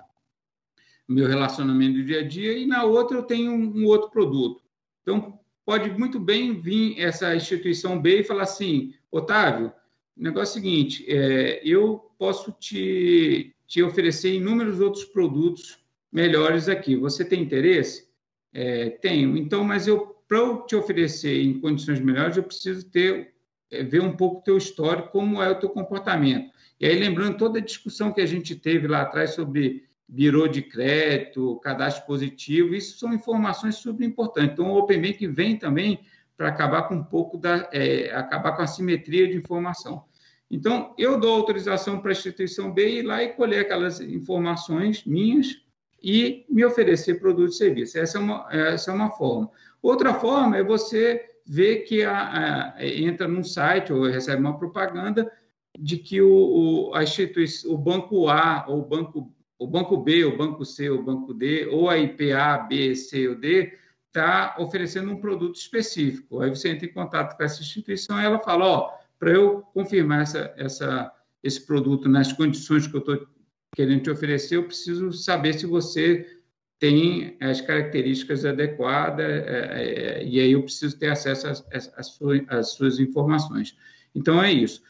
meu 1.07 1.29
relacionamento 1.29 1.99
do 1.99 2.05
dia 2.05 2.21
a 2.21 2.27
dia 2.27 2.57
e 2.57 2.65
na 2.65 2.85
outra 2.85 3.19
eu 3.19 3.23
tenho 3.23 3.53
um 3.53 3.85
outro 3.85 4.11
produto. 4.11 4.63
Então, 5.03 5.39
pode 5.65 5.91
muito 5.99 6.19
bem 6.19 6.59
vir 6.59 6.99
essa 6.99 7.35
instituição 7.35 8.01
B 8.01 8.21
e 8.21 8.25
falar 8.25 8.45
assim, 8.45 8.95
Otávio, 9.11 9.71
o 10.17 10.23
negócio 10.23 10.57
é 10.57 10.61
o 10.61 10.63
seguinte, 10.63 11.05
é, 11.07 11.61
eu 11.63 12.11
posso 12.19 12.53
te, 12.53 13.55
te 13.67 13.83
oferecer 13.83 14.35
inúmeros 14.35 14.81
outros 14.81 15.05
produtos 15.05 15.79
melhores 16.11 16.69
aqui. 16.69 16.97
Você 16.97 17.25
tem 17.25 17.43
interesse? 17.43 18.09
É, 18.55 18.91
tenho. 18.91 19.37
Então, 19.37 19.65
mas 19.65 19.87
eu 19.87 20.15
para 20.29 20.39
eu 20.39 20.63
te 20.63 20.75
oferecer 20.75 21.43
em 21.43 21.61
condições 21.61 22.01
melhores, 22.01 22.37
eu 22.37 22.43
preciso 22.43 22.89
ter 22.89 23.35
é, 23.71 23.83
ver 23.83 24.01
um 24.01 24.17
pouco 24.17 24.39
o 24.39 24.43
teu 24.43 24.57
histórico, 24.57 25.11
como 25.11 25.43
é 25.43 25.51
o 25.51 25.59
teu 25.59 25.69
comportamento. 25.69 26.51
E 26.81 26.87
aí, 26.87 26.99
lembrando 26.99 27.37
toda 27.37 27.59
a 27.59 27.63
discussão 27.63 28.13
que 28.13 28.21
a 28.21 28.27
gente 28.27 28.55
teve 28.57 28.89
lá 28.89 29.03
atrás 29.03 29.35
sobre 29.35 29.85
birô 30.09 30.47
de 30.49 30.63
crédito, 30.63 31.59
cadastro 31.61 32.07
positivo, 32.07 32.75
isso 32.75 32.99
são 32.99 33.13
informações 33.13 33.77
super 33.77 34.05
importantes. 34.05 34.53
Então, 34.53 34.71
o 34.73 34.79
Open 34.79 35.01
Bank 35.01 35.27
vem 35.29 35.57
também 35.57 36.01
para 36.37 36.49
acabar 36.49 36.83
com 36.83 36.97
um 36.97 37.05
pouco 37.05 37.39
da, 37.39 37.69
é, 37.73 38.13
acabar 38.15 38.53
com 38.53 38.63
a 38.63 38.67
simetria 38.67 39.29
de 39.29 39.37
informação. 39.37 40.05
Então, 40.51 40.95
eu 40.99 41.19
dou 41.19 41.35
autorização 41.35 42.01
para 42.01 42.11
a 42.11 42.13
instituição 42.13 42.73
B 42.73 42.99
ir 42.99 43.03
lá 43.03 43.23
e 43.23 43.33
colher 43.33 43.61
aquelas 43.61 44.01
informações 44.01 45.05
minhas 45.05 45.64
e 46.05 46.45
me 46.51 46.63
oferecer 46.63 47.19
produto 47.19 47.51
e 47.51 47.57
serviço. 47.57 47.99
Essa 47.99 48.19
é 48.19 48.21
uma, 48.21 48.47
essa 48.51 48.91
é 48.91 48.95
uma 48.95 49.11
forma. 49.11 49.51
Outra 49.83 50.13
forma 50.13 50.59
é 50.59 50.63
você 50.63 51.25
ver 51.47 51.85
que 51.85 52.03
a, 52.03 52.75
a, 52.77 52.87
entra 52.87 53.27
num 53.27 53.43
site 53.43 53.91
ou 53.91 54.05
recebe 54.05 54.41
uma 54.41 54.59
propaganda 54.59 55.33
de 55.79 55.97
que 55.97 56.21
o, 56.21 56.91
o, 56.91 56.95
a 56.95 57.03
instituição, 57.03 57.73
o 57.73 57.79
banco 57.79 58.29
A 58.29 58.67
ou 58.69 58.81
o 58.81 58.85
banco 58.85 59.33
o 59.57 59.67
banco 59.67 59.97
B, 59.97 60.25
o 60.25 60.37
banco 60.37 60.65
C, 60.65 60.91
o 60.91 61.03
banco 61.03 61.33
D, 61.33 61.67
ou 61.69 61.89
a 61.89 61.97
IPA, 61.97 62.67
B, 62.69 62.95
C 62.95 63.29
ou 63.29 63.37
D, 63.37 63.73
está 64.09 64.57
oferecendo 64.59 65.11
um 65.11 65.21
produto 65.21 65.55
específico. 65.55 66.41
Aí 66.41 66.51
você 66.51 66.69
entra 66.69 66.87
em 66.87 66.93
contato 66.93 67.37
com 67.37 67.43
essa 67.43 67.63
instituição 67.63 68.21
e 68.21 68.25
ela 68.25 68.41
fala, 68.41 68.67
ó, 68.67 68.91
para 69.19 69.31
eu 69.31 69.63
confirmar 69.73 70.23
essa, 70.23 70.53
essa, 70.59 71.13
esse 71.43 71.65
produto 71.65 72.09
nas 72.09 72.33
condições 72.33 72.87
que 72.87 72.95
eu 72.95 72.99
estou 72.99 73.27
querendo 73.75 74.03
te 74.03 74.11
oferecer, 74.11 74.57
eu 74.57 74.65
preciso 74.65 75.13
saber 75.13 75.55
se 75.55 75.67
você 75.67 76.39
tem 76.79 77.37
as 77.41 77.61
características 77.61 78.45
adequadas 78.45 79.25
é, 79.25 80.21
é, 80.21 80.27
e 80.27 80.41
aí 80.41 80.53
eu 80.53 80.63
preciso 80.63 80.99
ter 80.99 81.11
acesso 81.11 81.49
às, 81.49 81.65
às, 81.73 82.15
às 82.49 82.73
suas 82.73 82.99
informações. 82.99 83.77
Então, 84.15 84.43
é 84.43 84.53
isso 84.53 84.83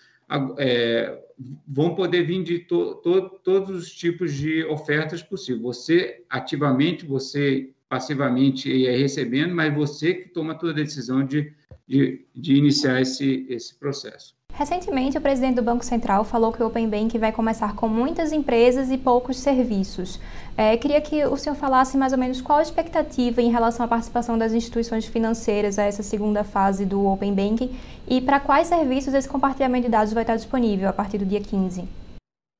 é, 0.58 1.22
vão 1.66 1.94
poder 1.94 2.22
vir 2.24 2.42
de 2.42 2.60
to, 2.60 2.96
to, 2.96 3.30
todos 3.42 3.82
os 3.82 3.92
tipos 3.92 4.32
de 4.32 4.64
ofertas 4.64 5.22
possíveis. 5.22 5.62
Você 5.62 6.24
ativamente, 6.28 7.04
você 7.04 7.70
passivamente 7.88 8.86
é 8.86 8.96
recebendo, 8.96 9.54
mas 9.54 9.74
você 9.74 10.14
que 10.14 10.28
toma 10.30 10.54
toda 10.54 10.72
a 10.72 10.84
decisão 10.84 11.24
de, 11.24 11.52
de, 11.86 12.24
de 12.34 12.54
iniciar 12.54 13.00
esse, 13.00 13.46
esse 13.48 13.74
processo. 13.78 14.34
Recentemente, 14.56 15.18
o 15.18 15.20
presidente 15.20 15.56
do 15.56 15.62
Banco 15.62 15.84
Central 15.84 16.24
falou 16.24 16.52
que 16.52 16.62
o 16.62 16.66
Open 16.68 16.88
Bank 16.88 17.18
vai 17.18 17.32
começar 17.32 17.74
com 17.74 17.88
muitas 17.88 18.30
empresas 18.30 18.88
e 18.88 18.96
poucos 18.96 19.36
serviços. 19.38 20.20
É, 20.56 20.76
queria 20.76 21.00
que 21.00 21.24
o 21.24 21.36
senhor 21.36 21.56
falasse 21.56 21.96
mais 21.96 22.12
ou 22.12 22.18
menos 22.18 22.40
qual 22.40 22.60
a 22.60 22.62
expectativa 22.62 23.42
em 23.42 23.50
relação 23.50 23.84
à 23.84 23.88
participação 23.88 24.38
das 24.38 24.52
instituições 24.52 25.06
financeiras 25.06 25.76
a 25.76 25.82
essa 25.82 26.04
segunda 26.04 26.44
fase 26.44 26.86
do 26.86 27.04
Open 27.04 27.34
Banking 27.34 27.76
e 28.06 28.20
para 28.20 28.38
quais 28.38 28.68
serviços 28.68 29.12
esse 29.12 29.28
compartilhamento 29.28 29.86
de 29.86 29.90
dados 29.90 30.12
vai 30.12 30.22
estar 30.22 30.36
disponível 30.36 30.88
a 30.88 30.92
partir 30.92 31.18
do 31.18 31.26
dia 31.26 31.40
15. 31.40 31.88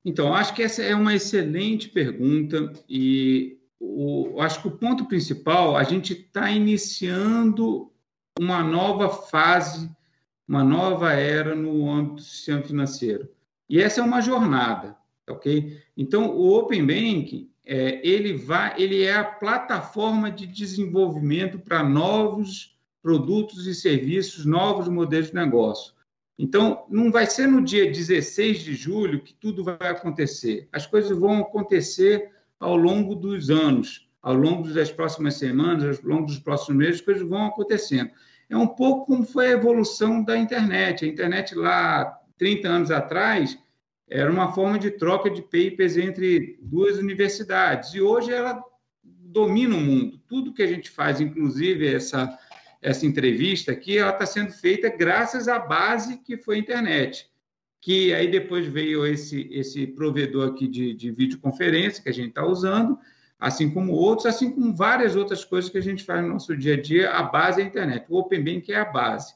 Então, 0.03 0.33
acho 0.33 0.53
que 0.53 0.63
essa 0.63 0.83
é 0.83 0.93
uma 0.93 1.15
excelente 1.15 1.87
pergunta 1.87 2.73
e 2.89 3.57
o, 3.79 4.41
acho 4.41 4.61
que 4.61 4.67
o 4.67 4.71
ponto 4.71 5.05
principal, 5.05 5.77
a 5.77 5.83
gente 5.83 6.11
está 6.11 6.51
iniciando 6.51 7.89
uma 8.37 8.61
nova 8.61 9.07
fase 9.07 9.89
uma 10.47 10.63
nova 10.63 11.13
era 11.13 11.55
no 11.55 11.89
âmbito 11.89 12.15
do 12.15 12.21
sistema 12.21 12.61
financeiro. 12.61 13.27
E 13.69 13.81
essa 13.81 14.01
é 14.01 14.03
uma 14.03 14.21
jornada, 14.21 14.95
ok? 15.27 15.81
Então, 15.97 16.29
o 16.29 16.55
Open 16.55 16.85
Bank, 16.85 17.49
é, 17.65 18.07
ele, 18.07 18.33
vai, 18.33 18.79
ele 18.79 19.03
é 19.03 19.15
a 19.15 19.23
plataforma 19.23 20.29
de 20.29 20.45
desenvolvimento 20.45 21.57
para 21.57 21.83
novos 21.83 22.77
produtos 23.01 23.65
e 23.65 23.73
serviços, 23.73 24.45
novos 24.45 24.87
modelos 24.87 25.27
de 25.27 25.35
negócio. 25.35 25.93
Então, 26.37 26.85
não 26.89 27.11
vai 27.11 27.25
ser 27.25 27.47
no 27.47 27.63
dia 27.63 27.85
16 27.89 28.59
de 28.59 28.75
julho 28.75 29.21
que 29.21 29.33
tudo 29.33 29.63
vai 29.63 29.77
acontecer. 29.81 30.67
As 30.71 30.85
coisas 30.85 31.17
vão 31.17 31.39
acontecer 31.39 32.31
ao 32.59 32.75
longo 32.75 33.15
dos 33.15 33.49
anos, 33.49 34.09
ao 34.21 34.33
longo 34.33 34.67
das 34.73 34.91
próximas 34.91 35.35
semanas, 35.35 35.99
ao 35.99 36.09
longo 36.09 36.25
dos 36.25 36.39
próximos 36.39 36.77
meses, 36.77 36.95
as 36.95 37.05
coisas 37.05 37.27
vão 37.27 37.45
acontecendo. 37.45 38.11
É 38.49 38.57
um 38.57 38.67
pouco 38.67 39.07
como 39.07 39.25
foi 39.25 39.47
a 39.47 39.51
evolução 39.51 40.23
da 40.23 40.37
internet. 40.37 41.05
A 41.05 41.07
internet 41.07 41.55
lá, 41.55 42.19
30 42.37 42.67
anos 42.67 42.91
atrás, 42.91 43.57
era 44.07 44.31
uma 44.31 44.53
forma 44.53 44.77
de 44.77 44.91
troca 44.91 45.29
de 45.29 45.41
papers 45.41 45.97
entre 45.97 46.57
duas 46.61 46.97
universidades. 46.97 47.93
E 47.93 48.01
hoje 48.01 48.31
ela 48.31 48.63
domina 49.03 49.75
o 49.75 49.81
mundo. 49.81 50.19
Tudo 50.27 50.53
que 50.53 50.61
a 50.61 50.67
gente 50.67 50.89
faz, 50.89 51.19
inclusive 51.19 51.93
essa 51.93 52.37
essa 52.85 53.05
entrevista 53.05 53.71
aqui, 53.71 53.97
ela 53.97 54.11
está 54.11 54.27
sendo 54.27 54.51
feita 54.51 54.89
graças 54.89 55.47
à 55.47 55.57
base 55.57 56.17
que 56.17 56.37
foi 56.37 56.57
a 56.57 56.59
internet. 56.59 57.27
Que 57.81 58.13
aí 58.13 58.29
depois 58.29 58.67
veio 58.67 59.05
esse, 59.07 59.49
esse 59.51 59.87
provedor 59.87 60.49
aqui 60.49 60.67
de, 60.67 60.93
de 60.93 61.09
videoconferência 61.09 62.03
que 62.03 62.09
a 62.09 62.13
gente 62.13 62.29
está 62.29 62.45
usando, 62.45 62.97
assim 63.45 63.69
como 63.69 63.93
outros, 63.93 64.25
assim 64.25 64.49
como 64.49 64.73
várias 64.73 65.15
outras 65.15 65.45
coisas 65.45 65.69
que 65.69 65.77
a 65.77 65.81
gente 65.81 66.03
faz 66.03 66.19
no 66.23 66.29
nosso 66.33 66.57
dia 66.57 66.73
a 66.73 66.81
dia, 66.81 67.11
a 67.11 67.21
base 67.21 67.61
é 67.61 67.63
a 67.63 67.67
internet. 67.67 68.07
O 68.09 68.17
Open 68.17 68.43
Bank 68.43 68.73
é 68.73 68.77
a 68.77 68.85
base. 68.85 69.35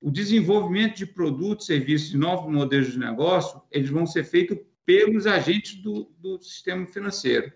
O 0.00 0.10
desenvolvimento 0.10 0.96
de 0.96 1.06
produtos, 1.06 1.66
serviços 1.66 2.12
e 2.12 2.16
novos 2.16 2.52
modelos 2.52 2.90
de 2.90 2.98
negócio, 2.98 3.62
eles 3.70 3.88
vão 3.88 4.06
ser 4.06 4.24
feitos 4.24 4.58
pelos 4.84 5.24
agentes 5.24 5.76
do, 5.76 6.10
do 6.18 6.36
sistema 6.42 6.84
financeiro. 6.84 7.52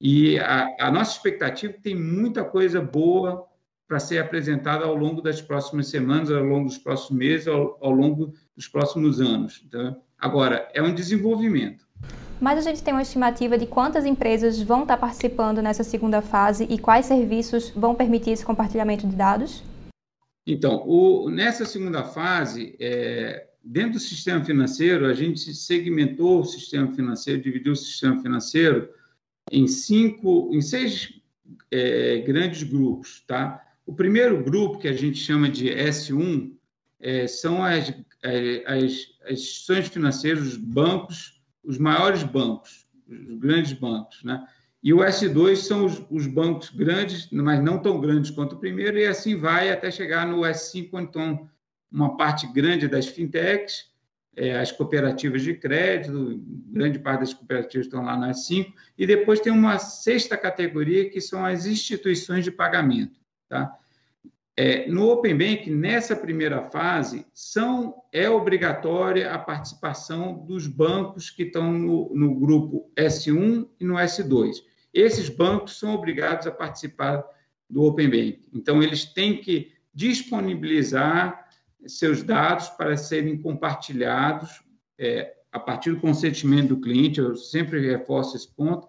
E 0.00 0.38
a, 0.38 0.68
a 0.78 0.90
nossa 0.92 1.16
expectativa 1.16 1.72
é 1.72 1.80
tem 1.80 1.96
muita 1.96 2.44
coisa 2.44 2.80
boa 2.80 3.44
para 3.88 3.98
ser 3.98 4.18
apresentada 4.20 4.84
ao 4.84 4.94
longo 4.94 5.20
das 5.20 5.42
próximas 5.42 5.88
semanas, 5.88 6.30
ao 6.30 6.44
longo 6.44 6.68
dos 6.68 6.78
próximos 6.78 7.18
meses, 7.18 7.48
ao, 7.48 7.76
ao 7.80 7.90
longo 7.90 8.34
dos 8.54 8.68
próximos 8.68 9.20
anos. 9.20 9.66
Tá? 9.68 9.96
Agora, 10.16 10.70
é 10.72 10.80
um 10.80 10.94
desenvolvimento. 10.94 11.89
Mas 12.40 12.58
a 12.58 12.62
gente 12.62 12.82
tem 12.82 12.94
uma 12.94 13.02
estimativa 13.02 13.58
de 13.58 13.66
quantas 13.66 14.06
empresas 14.06 14.62
vão 14.62 14.82
estar 14.82 14.96
participando 14.96 15.60
nessa 15.60 15.84
segunda 15.84 16.22
fase 16.22 16.66
e 16.70 16.78
quais 16.78 17.04
serviços 17.04 17.70
vão 17.70 17.94
permitir 17.94 18.30
esse 18.30 18.44
compartilhamento 18.44 19.06
de 19.06 19.14
dados? 19.14 19.62
Então, 20.46 20.82
o, 20.86 21.28
nessa 21.28 21.66
segunda 21.66 22.02
fase, 22.02 22.74
é, 22.80 23.46
dentro 23.62 23.92
do 23.92 24.00
sistema 24.00 24.42
financeiro, 24.42 25.06
a 25.06 25.12
gente 25.12 25.52
segmentou 25.54 26.40
o 26.40 26.44
sistema 26.44 26.90
financeiro, 26.94 27.42
dividiu 27.42 27.74
o 27.74 27.76
sistema 27.76 28.20
financeiro 28.22 28.88
em 29.52 29.66
cinco, 29.68 30.48
em 30.50 30.62
seis 30.62 31.20
é, 31.70 32.18
grandes 32.20 32.62
grupos, 32.62 33.22
tá? 33.26 33.62
O 33.84 33.92
primeiro 33.92 34.42
grupo, 34.42 34.78
que 34.78 34.88
a 34.88 34.92
gente 34.92 35.18
chama 35.18 35.48
de 35.48 35.68
S1, 35.68 36.52
é, 37.00 37.26
são 37.26 37.62
as, 37.62 37.92
é, 38.22 38.62
as, 38.66 38.82
as, 39.24 39.32
instituições 39.32 39.88
financeiras, 39.88 40.46
os 40.46 40.56
bancos, 40.56 41.39
os 41.64 41.78
maiores 41.78 42.22
bancos, 42.22 42.86
os 43.08 43.38
grandes 43.38 43.72
bancos. 43.72 44.22
Né? 44.24 44.44
E 44.82 44.94
o 44.94 44.98
S2 44.98 45.56
são 45.56 45.84
os, 45.84 46.02
os, 46.10 46.26
bancos 46.26 46.70
grandes, 46.70 47.28
mas 47.30 47.62
não 47.62 47.78
tão 47.78 48.00
grandes 48.00 48.30
quanto 48.30 48.54
o 48.54 48.58
primeiro, 48.58 48.98
e 48.98 49.06
assim 49.06 49.36
vai 49.36 49.70
até 49.70 49.90
chegar 49.90 50.26
no 50.26 50.40
S5, 50.40 50.88
então 50.94 51.48
uma 51.90 52.16
parte 52.16 52.46
grande 52.46 52.88
das 52.88 53.06
fintechs, 53.06 53.90
é, 54.36 54.58
as 54.58 54.72
cooperativas 54.72 55.42
de 55.42 55.54
crédito, 55.54 56.40
grande 56.68 56.98
parte 56.98 57.20
das 57.20 57.34
cooperativas 57.34 57.86
estão 57.86 58.02
lá 58.02 58.16
no 58.16 58.26
S5, 58.26 58.72
e 58.96 59.06
depois 59.06 59.40
tem 59.40 59.52
uma 59.52 59.78
sexta 59.78 60.36
categoria, 60.36 61.10
que 61.10 61.20
são 61.20 61.44
as 61.44 61.66
instituições 61.66 62.44
de 62.44 62.50
pagamento. 62.50 63.18
Tá? 63.48 63.76
É, 64.62 64.86
no 64.86 65.08
Open 65.08 65.38
Bank, 65.38 65.70
nessa 65.70 66.14
primeira 66.14 66.68
fase, 66.68 67.24
são, 67.32 67.94
é 68.12 68.28
obrigatória 68.28 69.32
a 69.32 69.38
participação 69.38 70.34
dos 70.44 70.66
bancos 70.66 71.30
que 71.30 71.44
estão 71.44 71.72
no, 71.72 72.14
no 72.14 72.34
grupo 72.34 72.92
S1 72.94 73.66
e 73.80 73.84
no 73.86 73.94
S2. 73.94 74.56
Esses 74.92 75.30
bancos 75.30 75.78
são 75.78 75.94
obrigados 75.94 76.46
a 76.46 76.50
participar 76.50 77.24
do 77.70 77.84
Open 77.84 78.10
Bank. 78.10 78.50
Então, 78.52 78.82
eles 78.82 79.06
têm 79.06 79.40
que 79.40 79.72
disponibilizar 79.94 81.48
seus 81.86 82.22
dados 82.22 82.68
para 82.68 82.98
serem 82.98 83.40
compartilhados 83.40 84.62
é, 84.98 85.36
a 85.50 85.58
partir 85.58 85.92
do 85.92 86.00
consentimento 86.00 86.68
do 86.68 86.80
cliente, 86.82 87.18
eu 87.18 87.34
sempre 87.34 87.80
reforço 87.80 88.36
esse 88.36 88.54
ponto, 88.54 88.86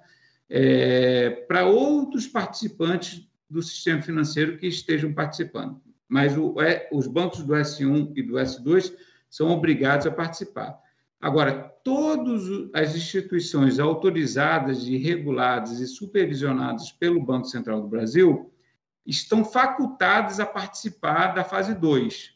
é, 0.49 1.29
para 1.47 1.65
outros 1.65 2.27
participantes 2.27 3.30
do 3.51 3.61
sistema 3.61 4.01
financeiro 4.01 4.57
que 4.57 4.67
estejam 4.67 5.13
participando. 5.13 5.81
Mas 6.07 6.37
o, 6.37 6.59
é, 6.61 6.89
os 6.91 7.07
bancos 7.07 7.43
do 7.43 7.53
S1 7.53 8.13
e 8.15 8.23
do 8.23 8.35
S2 8.35 8.93
são 9.29 9.49
obrigados 9.49 10.07
a 10.07 10.11
participar. 10.11 10.79
Agora, 11.19 11.53
todas 11.83 12.43
as 12.73 12.95
instituições 12.95 13.79
autorizadas 13.79 14.87
e 14.87 14.97
reguladas 14.97 15.79
e 15.79 15.87
supervisionadas 15.87 16.91
pelo 16.91 17.23
Banco 17.23 17.45
Central 17.45 17.81
do 17.81 17.87
Brasil 17.87 18.51
estão 19.05 19.43
facultadas 19.43 20.39
a 20.39 20.45
participar 20.45 21.33
da 21.33 21.43
fase 21.43 21.75
2. 21.75 22.33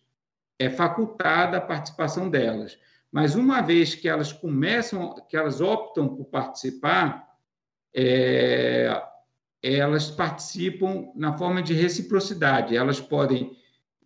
É 0.60 0.70
facultada 0.70 1.58
a 1.58 1.62
participação 1.62 2.30
delas. 2.30 2.78
Mas 3.12 3.36
uma 3.36 3.62
vez 3.62 3.96
que 3.96 4.08
elas 4.08 4.32
começam, 4.32 5.16
que 5.30 5.38
elas 5.38 5.62
optam 5.62 6.08
por 6.08 6.26
participar, 6.26 7.26
é, 7.94 9.02
elas 9.74 10.12
participam 10.12 11.10
na 11.16 11.36
forma 11.38 11.62
de 11.62 11.74
reciprocidade. 11.74 12.76
Elas 12.76 13.00
podem, 13.00 13.58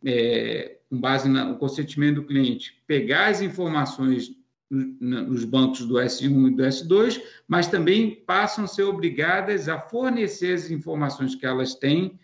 é, 0.05 0.77
com 0.89 0.99
base 0.99 1.27
no 1.27 1.57
consentimento 1.57 2.15
do 2.15 2.25
cliente, 2.25 2.81
pegar 2.87 3.27
as 3.27 3.41
informações 3.41 4.31
nos 4.71 5.43
bancos 5.45 5.85
do 5.85 5.95
S1 5.95 6.47
e 6.47 6.55
do 6.55 6.63
S2, 6.63 7.21
mas 7.47 7.67
também 7.67 8.15
passam 8.15 8.65
a 8.65 8.67
ser 8.67 8.83
obrigadas 8.83 9.67
a 9.67 9.79
fornecer 9.79 10.53
as 10.53 10.69
informações 10.69 11.33
que 11.33 11.45
elas 11.45 11.73
têm 11.73 12.19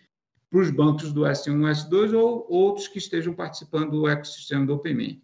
para 0.48 0.60
os 0.60 0.70
bancos 0.70 1.12
do 1.12 1.22
S1 1.22 1.48
e 1.48 1.72
S2 1.72 2.16
ou 2.16 2.46
outros 2.48 2.86
que 2.86 2.98
estejam 2.98 3.34
participando 3.34 3.90
do 3.90 4.08
ecossistema 4.08 4.64
do 4.64 4.74
OpenMe. 4.74 5.20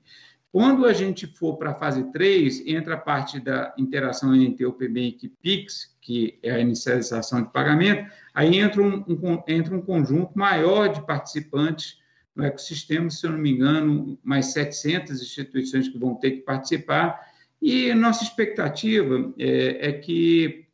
Quando 0.52 0.84
a 0.84 0.92
gente 0.92 1.26
for 1.26 1.56
para 1.56 1.70
a 1.70 1.74
fase 1.74 2.12
3, 2.12 2.66
entra 2.66 2.94
a 2.94 2.98
parte 2.98 3.40
da 3.40 3.74
interação 3.78 4.34
entre 4.36 4.66
o 4.66 4.72
PBank 4.74 5.24
e 5.24 5.28
PIX, 5.30 5.96
que 5.98 6.38
é 6.42 6.50
a 6.50 6.60
inicialização 6.60 7.42
de 7.42 7.50
pagamento, 7.50 8.12
aí 8.34 8.58
entra 8.58 8.82
um, 8.82 9.02
um, 9.08 9.42
entra 9.48 9.74
um 9.74 9.80
conjunto 9.80 10.38
maior 10.38 10.88
de 10.88 11.06
participantes 11.06 11.98
no 12.36 12.44
ecossistema, 12.44 13.08
se 13.08 13.26
eu 13.26 13.32
não 13.32 13.38
me 13.38 13.50
engano, 13.50 14.18
mais 14.22 14.52
700 14.52 15.22
instituições 15.22 15.88
que 15.88 15.98
vão 15.98 16.16
ter 16.16 16.32
que 16.32 16.40
participar, 16.42 17.32
e 17.60 17.94
nossa 17.94 18.22
expectativa 18.22 19.32
é, 19.38 19.88
é 19.88 19.92
que 19.92 20.66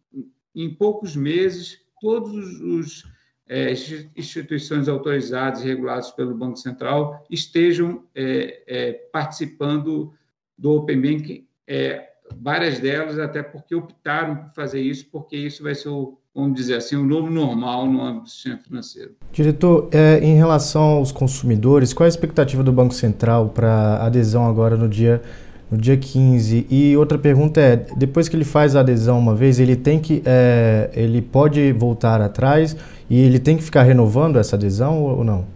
em 0.56 0.74
poucos 0.74 1.14
meses 1.14 1.78
todos 2.00 2.60
os 2.60 3.04
é, 3.48 3.72
instituições 4.16 4.88
autorizadas 4.88 5.62
e 5.62 5.66
reguladas 5.66 6.10
pelo 6.10 6.34
Banco 6.34 6.56
Central 6.56 7.24
estejam 7.30 8.02
é, 8.14 8.62
é, 8.66 8.92
participando 9.12 10.12
do 10.56 10.72
Open 10.72 11.00
Bank, 11.00 11.46
é, 11.66 12.08
várias 12.40 12.78
delas 12.78 13.18
até 13.18 13.42
porque 13.42 13.74
optaram 13.74 14.36
por 14.36 14.54
fazer 14.54 14.80
isso, 14.80 15.06
porque 15.10 15.36
isso 15.36 15.62
vai 15.62 15.74
ser, 15.74 15.88
o, 15.88 16.18
vamos 16.34 16.54
dizer 16.54 16.74
assim, 16.74 16.96
o 16.96 17.04
novo 17.04 17.30
normal 17.30 17.86
no 17.86 18.02
âmbito 18.02 18.24
do 18.24 18.30
sistema 18.30 18.58
financeiro. 18.58 19.12
Diretor, 19.32 19.88
é, 19.92 20.18
em 20.18 20.34
relação 20.36 20.82
aos 20.82 21.10
consumidores, 21.10 21.94
qual 21.94 22.04
a 22.04 22.08
expectativa 22.08 22.62
do 22.62 22.72
Banco 22.72 22.92
Central 22.92 23.48
para 23.48 24.04
adesão 24.04 24.46
agora 24.46 24.76
no 24.76 24.88
dia 24.88 25.22
no 25.70 25.76
dia 25.76 25.96
15. 25.96 26.66
E 26.70 26.96
outra 26.96 27.18
pergunta 27.18 27.60
é, 27.60 27.76
depois 27.96 28.28
que 28.28 28.36
ele 28.36 28.44
faz 28.44 28.74
a 28.74 28.80
adesão 28.80 29.18
uma 29.18 29.34
vez, 29.34 29.60
ele 29.60 29.76
tem 29.76 30.00
que, 30.00 30.22
é, 30.24 30.90
ele 30.94 31.20
pode 31.20 31.72
voltar 31.72 32.20
atrás 32.20 32.76
e 33.08 33.20
ele 33.20 33.38
tem 33.38 33.56
que 33.56 33.62
ficar 33.62 33.82
renovando 33.82 34.38
essa 34.38 34.56
adesão 34.56 35.02
ou 35.02 35.24
não? 35.24 35.46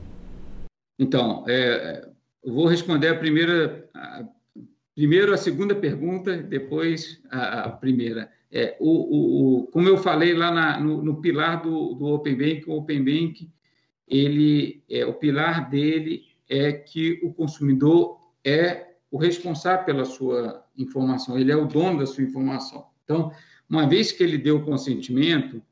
Então, 0.98 1.44
é, 1.48 2.09
vou 2.44 2.66
responder 2.66 3.09
a 3.09 3.18
primeira, 3.18 3.88
a, 3.94 4.25
primeiro 4.94 5.33
a 5.33 5.37
segunda 5.37 5.75
pergunta, 5.75 6.37
depois 6.37 7.20
a, 7.31 7.64
a 7.64 7.70
primeira. 7.70 8.31
É, 8.51 8.77
o, 8.79 9.61
o, 9.61 9.66
como 9.68 9.88
eu 9.88 9.96
falei 9.96 10.35
lá 10.35 10.51
na, 10.51 10.79
no, 10.79 11.03
no, 11.03 11.20
pilar 11.22 11.62
do, 11.62 11.94
do 11.94 12.07
Open 12.07 12.37
Bank, 12.37 12.64
o 12.68 12.77
Open 12.77 13.03
Bank, 13.03 13.48
ele, 14.07 14.85
é, 14.90 15.07
o 15.07 15.14
pilar 15.14 15.70
dele 15.70 16.22
é 16.48 16.72
que 16.72 17.18
o 17.22 17.33
consumidor 17.33 18.18
é 18.44 18.91
o 19.12 19.18
responsável 19.18 19.85
pela 19.85 20.07
sua 20.07 20.64
informação, 20.77 21.38
ele 21.38 21.53
é 21.53 21.57
o 21.57 21.66
dono 21.66 21.98
da 21.98 22.07
sua 22.07 22.25
informação. 22.25 22.87
Então, 23.05 23.31
uma 23.68 23.87
vez 23.87 24.11
que 24.11 24.22
ele 24.22 24.38
deu 24.38 24.57
o 24.57 24.64
consentimento, 24.64 25.62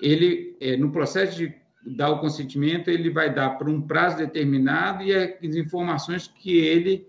ele, 0.00 0.56
é, 0.58 0.78
no 0.78 0.90
processo 0.90 1.36
de 1.36 1.54
dar 1.94 2.10
o 2.10 2.20
consentimento, 2.20 2.88
ele 2.88 3.10
vai 3.10 3.32
dar 3.32 3.50
por 3.50 3.68
um 3.68 3.82
prazo 3.82 4.16
determinado 4.16 5.04
e 5.04 5.14
as 5.14 5.54
informações 5.54 6.26
que 6.26 6.56
ele 6.56 7.06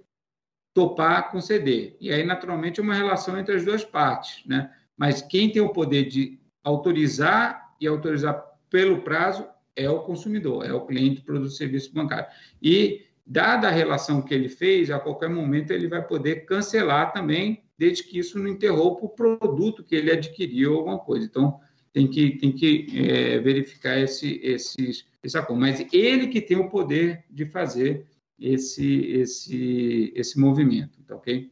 topar 0.74 1.32
conceder. 1.32 1.96
E 2.02 2.12
aí, 2.12 2.24
naturalmente, 2.24 2.82
é 2.82 2.84
uma 2.84 2.94
relação 2.94 3.40
entre 3.40 3.56
as 3.56 3.64
duas 3.64 3.86
partes, 3.86 4.46
né? 4.46 4.70
Mas 4.96 5.22
quem 5.22 5.50
tem 5.50 5.62
o 5.62 5.70
poder 5.70 6.10
de 6.10 6.38
autorizar 6.64 7.76
e 7.80 7.88
autorizar 7.88 8.44
pelo 8.70 9.02
prazo 9.04 9.48
é 9.74 9.90
o 9.90 10.02
consumidor, 10.02 10.66
é 10.66 10.74
o 10.74 10.86
cliente 10.86 11.22
do 11.22 11.26
produto 11.26 11.52
serviço 11.52 11.94
bancário. 11.94 12.28
E, 12.62 13.07
dada 13.28 13.68
a 13.68 13.72
relação 13.72 14.22
que 14.22 14.34
ele 14.34 14.48
fez, 14.48 14.90
a 14.90 15.00
qualquer 15.00 15.30
momento 15.30 15.72
ele 15.72 15.88
vai 15.88 16.02
poder 16.02 16.46
cancelar 16.46 17.12
também, 17.12 17.64
desde 17.78 18.04
que 18.04 18.18
isso 18.18 18.40
não 18.40 18.48
interrompa 18.48 19.06
o 19.06 19.10
produto 19.10 19.84
que 19.84 19.96
ele 19.96 20.12
adquiriu, 20.12 20.76
alguma 20.76 20.98
coisa. 20.98 21.26
Então, 21.26 21.60
tem 21.92 22.08
que, 22.08 22.38
tem 22.38 22.52
que 22.52 22.88
é, 23.10 23.40
verificar 23.40 24.00
esse, 24.00 24.40
esses, 24.42 25.06
esse 25.22 25.38
acordo. 25.38 25.60
Mas 25.60 25.86
ele 25.92 26.28
que 26.28 26.40
tem 26.40 26.58
o 26.58 26.70
poder 26.70 27.26
de 27.30 27.46
fazer 27.46 28.06
esse, 28.40 29.12
esse, 29.12 30.14
esse 30.16 30.40
movimento, 30.40 31.04
tá 31.04 31.16
ok? 31.16 31.52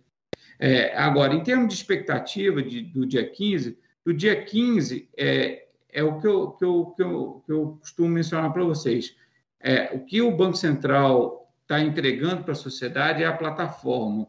É, 0.57 0.95
agora, 0.97 1.33
em 1.33 1.43
termos 1.43 1.67
de 1.67 1.73
expectativa 1.73 2.61
de, 2.61 2.81
do 2.81 3.05
dia 3.05 3.27
15, 3.27 3.77
do 4.05 4.13
dia 4.13 4.41
15 4.45 5.09
é, 5.17 5.67
é 5.91 6.03
o 6.03 6.19
que 6.19 6.27
eu, 6.27 6.51
que 6.51 6.63
eu, 6.63 6.85
que 6.95 7.03
eu, 7.03 7.43
que 7.45 7.51
eu 7.51 7.77
costumo 7.81 8.09
mencionar 8.09 8.53
para 8.53 8.63
vocês. 8.63 9.15
É, 9.59 9.95
o 9.95 10.05
que 10.05 10.21
o 10.21 10.35
Banco 10.35 10.55
Central 10.55 11.44
está 11.65 11.81
entregando 11.81 12.43
para 12.43 12.51
a 12.51 12.55
sociedade 12.55 13.23
é 13.23 13.25
a 13.25 13.35
plataforma. 13.35 14.27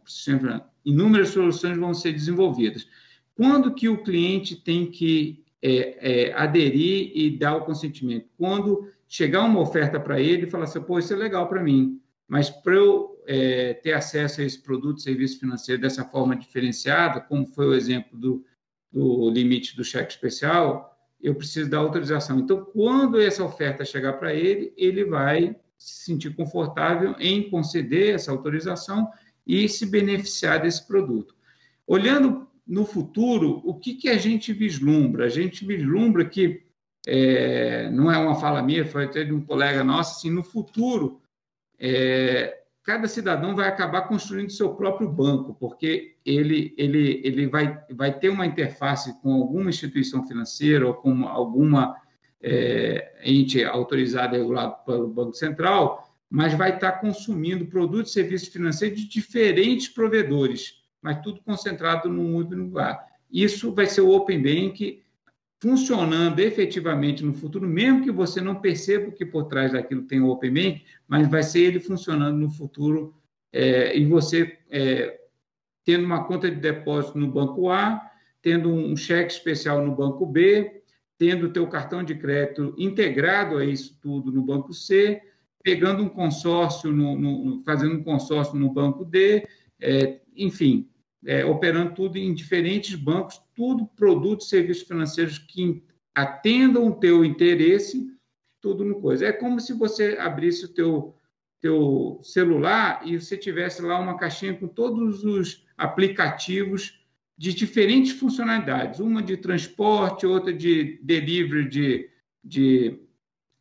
Inúmeras 0.85 1.29
soluções 1.29 1.77
vão 1.77 1.93
ser 1.93 2.13
desenvolvidas. 2.13 2.89
Quando 3.35 3.75
que 3.75 3.89
o 3.89 4.03
cliente 4.03 4.57
tem 4.57 4.91
que 4.91 5.45
é, 5.63 6.29
é, 6.29 6.33
aderir 6.33 7.13
e 7.15 7.31
dar 7.31 7.57
o 7.57 7.65
consentimento? 7.65 8.27
Quando 8.39 8.91
chegar 9.07 9.45
uma 9.45 9.61
oferta 9.61 10.01
para 10.01 10.19
ele 10.19 10.47
e 10.47 10.51
falar 10.51 10.65
assim, 10.65 10.81
pô, 10.81 10.99
isso 10.99 11.13
é 11.13 11.17
legal 11.17 11.47
para 11.47 11.63
mim, 11.63 12.01
mas 12.27 12.49
para 12.49 12.75
eu 12.75 13.23
é, 13.27 13.75
ter 13.75 13.93
acesso 13.93 14.41
a 14.41 14.45
esse 14.45 14.63
produto, 14.63 15.03
serviço 15.03 15.39
financeiro 15.39 15.81
dessa 15.81 16.05
forma 16.05 16.35
diferenciada, 16.35 17.21
como 17.21 17.47
foi 17.47 17.67
o 17.67 17.75
exemplo 17.75 18.19
do, 18.19 18.45
do 18.91 19.29
limite 19.29 19.77
do 19.77 19.85
cheque 19.85 20.13
especial, 20.13 20.99
eu 21.21 21.35
preciso 21.35 21.69
da 21.69 21.79
autorização. 21.79 22.39
Então, 22.39 22.65
quando 22.65 23.21
essa 23.21 23.45
oferta 23.45 23.85
chegar 23.85 24.15
para 24.15 24.33
ele, 24.35 24.73
ele 24.77 25.05
vai 25.05 25.55
se 25.79 26.05
sentir 26.05 26.35
confortável 26.35 27.15
em 27.19 27.51
conceder 27.51 28.15
essa 28.15 28.31
autorização 28.31 29.11
e 29.47 29.69
se 29.69 29.87
beneficiar 29.87 30.61
desse 30.61 30.87
produto. 30.87 31.35
Olhando 31.87 32.49
no 32.67 32.85
futuro, 32.85 33.63
o 33.65 33.75
que, 33.75 33.95
que 33.95 34.09
a 34.09 34.19
gente 34.19 34.53
vislumbra? 34.53 35.27
A 35.27 35.29
gente 35.29 35.65
vislumbra 35.65 36.25
que, 36.25 36.63
é, 37.07 37.89
não 37.91 38.11
é 38.11 38.19
uma 38.19 38.35
fala 38.35 38.63
minha, 38.63 38.85
foi 38.85 39.05
até 39.05 39.23
de 39.23 39.33
um 39.33 39.41
colega 39.41 39.85
nosso, 39.85 40.17
assim, 40.19 40.31
no 40.31 40.43
futuro, 40.43 41.21
é, 41.79 42.63
cada 42.83 43.07
cidadão 43.07 43.55
vai 43.55 43.69
acabar 43.69 44.03
construindo 44.03 44.51
seu 44.51 44.75
próprio 44.75 45.09
banco, 45.09 45.55
porque 45.55 46.17
ele, 46.25 46.75
ele, 46.77 47.21
ele 47.25 47.47
vai, 47.47 47.79
vai 47.91 48.17
ter 48.17 48.29
uma 48.29 48.47
interface 48.47 49.21
com 49.21 49.33
alguma 49.35 49.71
instituição 49.71 50.27
financeira 50.27 50.87
ou 50.87 50.95
com 50.95 51.27
alguma 51.27 51.97
é, 52.43 53.13
ente 53.25 53.65
autorizado 53.65 54.35
e 54.35 54.39
regulado 54.39 54.77
pelo 54.85 55.09
Banco 55.09 55.35
Central, 55.35 56.07
mas 56.29 56.55
vai 56.55 56.75
estar 56.75 56.93
consumindo 56.93 57.67
produtos 57.67 58.11
e 58.11 58.15
serviços 58.15 58.49
financeiros 58.49 59.01
de 59.01 59.09
diferentes 59.09 59.89
provedores, 59.89 60.83
mas 61.01 61.21
tudo 61.23 61.41
concentrado 61.43 62.09
num 62.09 62.35
único 62.35 62.55
lugar. 62.55 63.07
Isso 63.31 63.73
vai 63.73 63.87
ser 63.87 64.01
o 64.01 64.11
Open 64.11 64.43
Bank 64.43 65.03
funcionando 65.59 66.41
efetivamente 66.41 67.25
no 67.25 67.33
futuro, 67.33 67.67
mesmo 67.67 68.03
que 68.03 68.11
você 68.11 68.41
não 68.41 68.57
perceba 68.57 69.11
que 69.11 69.25
por 69.25 69.45
trás 69.45 69.73
daquilo 69.73 70.03
tem 70.03 70.21
o 70.21 70.29
Open 70.29 70.53
Bank, 70.53 70.85
mas 71.09 71.29
vai 71.29 71.43
ser 71.43 71.61
ele 71.61 71.81
funcionando 71.81 72.37
no 72.37 72.51
futuro 72.51 73.15
é, 73.53 73.97
e 73.97 74.05
você 74.05 74.59
é, 74.71 75.19
tendo 75.85 76.05
uma 76.05 76.25
conta 76.25 76.51
de 76.51 76.57
depósito 76.57 77.19
no 77.19 77.29
banco 77.29 77.71
A, 77.71 78.03
tendo 78.43 78.71
um 78.71 78.97
cheque 78.97 79.33
especial 79.33 79.85
no 79.85 79.95
banco 79.95 80.27
B, 80.27 80.83
tendo 81.19 81.47
o 81.47 81.53
teu 81.53 81.67
cartão 81.67 82.03
de 82.03 82.15
crédito 82.15 82.75
integrado 82.77 83.57
a 83.57 83.65
isso 83.65 83.99
tudo 84.01 84.31
no 84.31 84.43
banco 84.43 84.73
C, 84.73 85.23
pegando 85.63 86.03
um 86.03 86.09
consórcio, 86.09 86.93
no, 86.93 87.19
no 87.19 87.63
fazendo 87.65 87.97
um 87.97 88.03
consórcio 88.03 88.57
no 88.57 88.71
banco 88.71 89.05
D, 89.05 89.47
é, 89.81 90.21
enfim, 90.37 90.89
é, 91.25 91.45
operando 91.45 91.95
tudo 91.95 92.19
em 92.19 92.35
diferentes 92.35 92.95
bancos, 92.95 93.41
tudo 93.55 93.87
produtos 93.87 94.47
e 94.47 94.51
serviços 94.51 94.87
financeiros 94.87 95.39
que 95.39 95.83
atendam 96.15 96.87
o 96.87 96.95
teu 96.95 97.25
interesse, 97.25 98.07
tudo 98.61 98.85
no 98.85 99.01
coisa. 99.01 99.27
É 99.27 99.33
como 99.33 99.61
se 99.61 99.73
você 99.73 100.17
abrisse 100.19 100.67
o 100.67 100.69
teu, 100.69 101.15
teu 101.61 102.21
celular 102.23 103.03
e 103.05 103.19
você 103.19 103.37
tivesse 103.37 103.83
lá 103.83 103.99
uma 103.99 104.17
caixinha 104.17 104.55
com 104.55 104.69
todos 104.69 105.25
os 105.25 105.67
aplicativos 105.77 107.01
de 107.37 107.53
diferentes 107.53 108.13
funcionalidades, 108.13 108.99
uma 108.99 109.23
de 109.23 109.37
transporte, 109.37 110.27
outra 110.27 110.53
de 110.53 110.99
delivery 111.03 111.69
de, 111.69 112.11
de, 112.43 113.01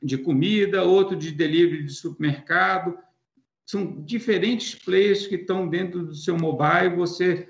de 0.01 0.17
comida, 0.17 0.83
outra 0.83 1.15
de 1.15 1.31
delivery 1.31 1.83
de 1.83 1.93
supermercado. 1.93 2.97
São 3.65 4.01
diferentes 4.03 4.75
players 4.75 5.27
que 5.27 5.35
estão 5.35 5.67
dentro 5.67 6.05
do 6.05 6.15
seu 6.15 6.37
mobile, 6.37 6.95
você 6.95 7.49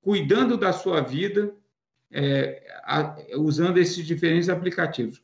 cuidando 0.00 0.56
da 0.56 0.72
sua 0.72 1.00
vida, 1.00 1.54
é, 2.10 2.62
a, 2.84 3.16
usando 3.36 3.78
esses 3.78 4.04
diferentes 4.04 4.48
aplicativos. 4.48 5.22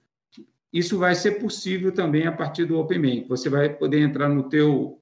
Isso 0.72 0.98
vai 0.98 1.14
ser 1.14 1.32
possível 1.32 1.92
também 1.92 2.26
a 2.26 2.32
partir 2.32 2.64
do 2.64 2.78
Open 2.78 3.00
Bank. 3.00 3.28
Você 3.28 3.48
vai 3.48 3.68
poder 3.74 4.00
entrar 4.00 4.28
no 4.28 4.48
teu 4.48 5.00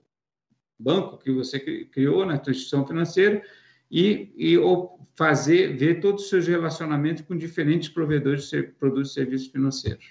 banco 0.78 1.18
que 1.18 1.30
você 1.30 1.60
criou, 1.60 2.24
na 2.24 2.34
instituição 2.34 2.86
financeira, 2.86 3.42
e, 3.90 4.32
e 4.36 4.56
fazer, 5.16 5.76
ver 5.76 6.00
todos 6.00 6.24
os 6.24 6.30
seus 6.30 6.46
relacionamentos 6.46 7.22
com 7.22 7.36
diferentes 7.36 7.88
provedores 7.88 8.48
de 8.48 8.62
produtos 8.62 9.10
e 9.10 9.14
serviços 9.14 9.48
financeiros. 9.48 10.04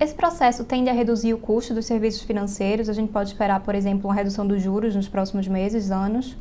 Esse 0.00 0.14
processo 0.14 0.64
tende 0.64 0.88
a 0.88 0.92
reduzir 0.92 1.34
o 1.34 1.38
custo 1.38 1.74
dos 1.74 1.86
serviços 1.86 2.22
financeiros? 2.22 2.88
A 2.88 2.92
gente 2.92 3.12
pode 3.12 3.30
esperar, 3.30 3.60
por 3.60 3.74
exemplo, 3.74 4.08
uma 4.08 4.14
redução 4.14 4.46
dos 4.46 4.62
juros 4.62 4.94
nos 4.94 5.08
próximos 5.08 5.48
meses, 5.48 5.90
anos? 5.90 6.36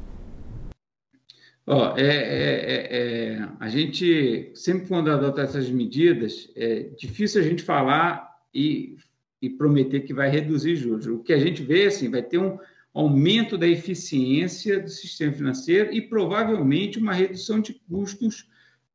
É, 1.67 2.01
é, 2.01 2.12
é, 2.12 2.97
é, 2.97 3.49
a 3.60 3.67
gente, 3.67 4.51
sempre 4.55 4.88
quando 4.88 5.12
adota 5.12 5.41
essas 5.41 5.69
medidas, 5.69 6.49
é 6.55 6.83
difícil 6.97 7.41
a 7.41 7.43
gente 7.43 7.62
falar 7.62 8.38
e, 8.53 8.95
e 9.41 9.49
prometer 9.49 10.01
que 10.01 10.13
vai 10.13 10.29
reduzir 10.29 10.77
juros. 10.77 11.07
O 11.07 11.19
que 11.19 11.33
a 11.33 11.39
gente 11.39 11.62
vê, 11.62 11.88
assim, 11.88 12.10
vai 12.10 12.21
ter 12.21 12.38
um 12.38 12.57
aumento 12.99 13.57
da 13.57 13.67
eficiência 13.67 14.79
do 14.79 14.89
sistema 14.89 15.31
financeiro 15.31 15.93
e 15.93 16.01
provavelmente 16.01 16.97
uma 16.97 17.13
redução 17.13 17.60
de 17.60 17.73
custos 17.88 18.49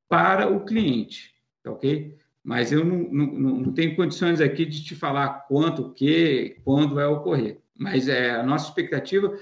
para 0.09 0.49
o 0.49 0.65
cliente, 0.65 1.33
tá 1.63 1.71
ok? 1.71 2.17
Mas 2.43 2.73
eu 2.73 2.85
não, 2.85 2.99
não, 3.13 3.27
não 3.61 3.73
tenho 3.73 3.95
condições 3.95 4.41
aqui 4.41 4.67
de 4.67 4.83
te 4.83 4.97
falar 4.97 5.47
quanto, 5.47 5.83
o 5.83 5.93
que, 5.93 6.57
quando 6.65 6.97
vai 6.97 7.07
ocorrer. 7.07 7.59
Mas 7.79 8.09
é, 8.09 8.33
a 8.33 8.43
nossa 8.43 8.69
expectativa 8.69 9.33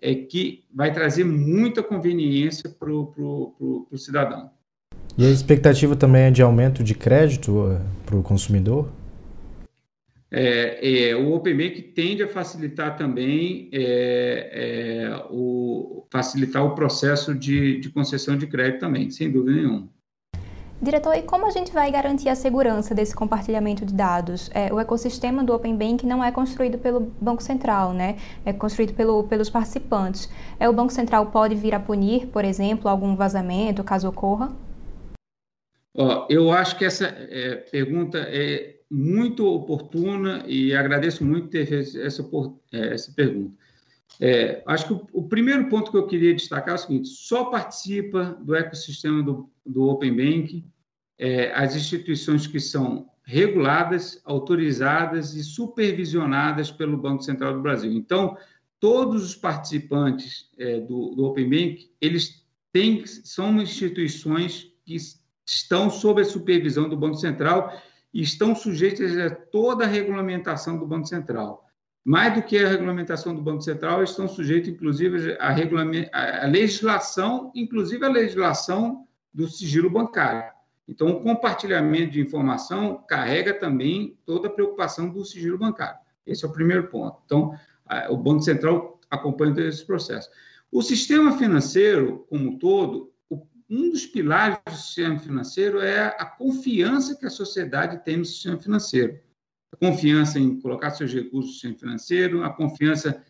é 0.00 0.14
que 0.14 0.64
vai 0.72 0.92
trazer 0.92 1.24
muita 1.24 1.82
conveniência 1.82 2.70
para 2.70 2.92
o 2.92 3.88
cidadão. 3.96 4.50
E 5.18 5.26
a 5.26 5.30
expectativa 5.30 5.96
também 5.96 6.22
é 6.22 6.30
de 6.30 6.42
aumento 6.42 6.84
de 6.84 6.94
crédito 6.94 7.70
eh, 7.70 7.80
para 8.06 8.16
o 8.16 8.22
consumidor? 8.22 8.88
É, 10.36 11.10
é, 11.10 11.14
o 11.14 11.32
Open 11.32 11.56
Bank 11.56 11.80
tende 11.94 12.24
a 12.24 12.26
facilitar 12.26 12.96
também 12.96 13.70
é, 13.72 14.50
é, 14.52 15.26
o, 15.30 16.04
facilitar 16.10 16.64
o 16.64 16.74
processo 16.74 17.32
de, 17.32 17.78
de 17.78 17.88
concessão 17.90 18.36
de 18.36 18.48
crédito 18.48 18.80
também, 18.80 19.12
sem 19.12 19.30
dúvida 19.30 19.52
nenhuma. 19.52 19.88
Diretor, 20.82 21.14
e 21.14 21.22
como 21.22 21.46
a 21.46 21.50
gente 21.50 21.72
vai 21.72 21.88
garantir 21.88 22.28
a 22.28 22.34
segurança 22.34 22.96
desse 22.96 23.14
compartilhamento 23.14 23.86
de 23.86 23.94
dados? 23.94 24.50
É, 24.52 24.72
o 24.74 24.80
ecossistema 24.80 25.44
do 25.44 25.54
Open 25.54 25.76
Bank 25.76 26.04
não 26.04 26.22
é 26.22 26.32
construído 26.32 26.78
pelo 26.78 27.12
Banco 27.20 27.40
Central, 27.40 27.92
né? 27.92 28.16
É 28.44 28.52
construído 28.52 28.92
pelo, 28.92 29.22
pelos 29.22 29.48
participantes. 29.48 30.28
É, 30.58 30.68
o 30.68 30.72
Banco 30.72 30.92
Central 30.92 31.26
pode 31.26 31.54
vir 31.54 31.76
a 31.76 31.80
punir, 31.80 32.26
por 32.26 32.44
exemplo, 32.44 32.90
algum 32.90 33.14
vazamento, 33.14 33.84
caso 33.84 34.08
ocorra? 34.08 34.52
Ó, 35.96 36.26
eu 36.28 36.50
acho 36.50 36.76
que 36.76 36.84
essa 36.84 37.06
é, 37.06 37.54
pergunta 37.70 38.18
é 38.18 38.73
muito 38.90 39.46
oportuna 39.46 40.44
e 40.46 40.74
agradeço 40.74 41.24
muito 41.24 41.48
ter 41.48 41.72
essa, 41.72 42.28
é, 42.72 42.94
essa 42.94 43.12
pergunta. 43.12 43.56
É, 44.20 44.62
acho 44.66 44.86
que 44.86 44.92
o, 44.92 45.06
o, 45.12 45.28
primeiro 45.28 45.68
ponto 45.68 45.90
que 45.90 45.96
eu 45.96 46.06
queria 46.06 46.34
destacar 46.34 46.74
é 46.74 46.74
o 46.74 46.78
seguinte: 46.78 47.08
só 47.08 47.46
participa 47.46 48.38
do 48.40 48.54
ecossistema 48.54 49.22
do, 49.22 49.50
do 49.66 49.88
Open 49.88 50.14
Bank 50.14 50.64
é, 51.18 51.52
as 51.52 51.74
instituições 51.76 52.46
que 52.46 52.60
são 52.60 53.08
reguladas, 53.24 54.20
autorizadas 54.24 55.34
e 55.34 55.42
supervisionadas 55.42 56.70
pelo 56.70 56.96
Banco 56.96 57.22
Central 57.22 57.54
do 57.54 57.62
Brasil. 57.62 57.92
Então, 57.92 58.36
todos 58.78 59.24
os 59.24 59.34
participantes 59.34 60.50
é, 60.58 60.80
do, 60.80 61.14
do, 61.14 61.24
Open 61.24 61.48
Bank, 61.48 61.90
eles 62.00 62.44
têm, 62.72 63.04
são 63.06 63.60
instituições 63.62 64.70
que 64.84 64.96
estão 65.46 65.88
sob 65.88 66.20
a 66.20 66.24
supervisão 66.24 66.88
do 66.88 66.96
Banco 66.96 67.16
Central 67.16 67.72
estão 68.22 68.54
sujeitas 68.54 69.16
a 69.18 69.30
toda 69.30 69.84
a 69.84 69.88
regulamentação 69.88 70.78
do 70.78 70.86
Banco 70.86 71.06
Central. 71.06 71.64
Mais 72.04 72.34
do 72.34 72.42
que 72.42 72.58
a 72.58 72.68
regulamentação 72.68 73.34
do 73.34 73.40
Banco 73.40 73.62
Central, 73.62 74.04
estão 74.04 74.28
sujeitos, 74.28 74.68
inclusive, 74.68 75.36
à, 75.40 76.46
legislação, 76.46 77.50
inclusive 77.54 78.04
a 78.04 78.10
legislação 78.10 79.06
do 79.32 79.48
sigilo 79.48 79.88
bancário. 79.88 80.52
Então, 80.86 81.08
o 81.08 81.22
compartilhamento 81.22 82.12
de 82.12 82.20
informação 82.20 83.02
carrega 83.08 83.54
também 83.54 84.18
toda 84.26 84.48
a 84.48 84.50
preocupação 84.50 85.08
do 85.08 85.24
sigilo 85.24 85.58
bancário. 85.58 85.98
Esse 86.26 86.44
é 86.44 86.48
o 86.48 86.52
primeiro 86.52 86.88
ponto. 86.88 87.22
Então, 87.24 87.54
o 88.10 88.16
Banco 88.18 88.42
Central 88.42 89.00
acompanha 89.10 89.66
esse 89.66 89.84
processo. 89.84 90.28
O 90.70 90.82
sistema 90.82 91.38
financeiro, 91.38 92.26
como 92.28 92.50
um 92.50 92.58
todo, 92.58 93.13
um 93.74 93.90
dos 93.90 94.06
pilares 94.06 94.58
do 94.64 94.76
sistema 94.76 95.18
financeiro 95.18 95.80
é 95.80 96.06
a 96.18 96.24
confiança 96.24 97.16
que 97.16 97.26
a 97.26 97.30
sociedade 97.30 98.04
tem 98.04 98.18
no 98.18 98.24
sistema 98.24 98.56
financeiro. 98.56 99.18
A 99.72 99.76
confiança 99.76 100.38
em 100.38 100.60
colocar 100.60 100.90
seus 100.90 101.12
recursos 101.12 101.50
no 101.50 101.52
sistema 101.52 101.78
financeiro, 101.78 102.44
a 102.44 102.50
confiança 102.50 103.20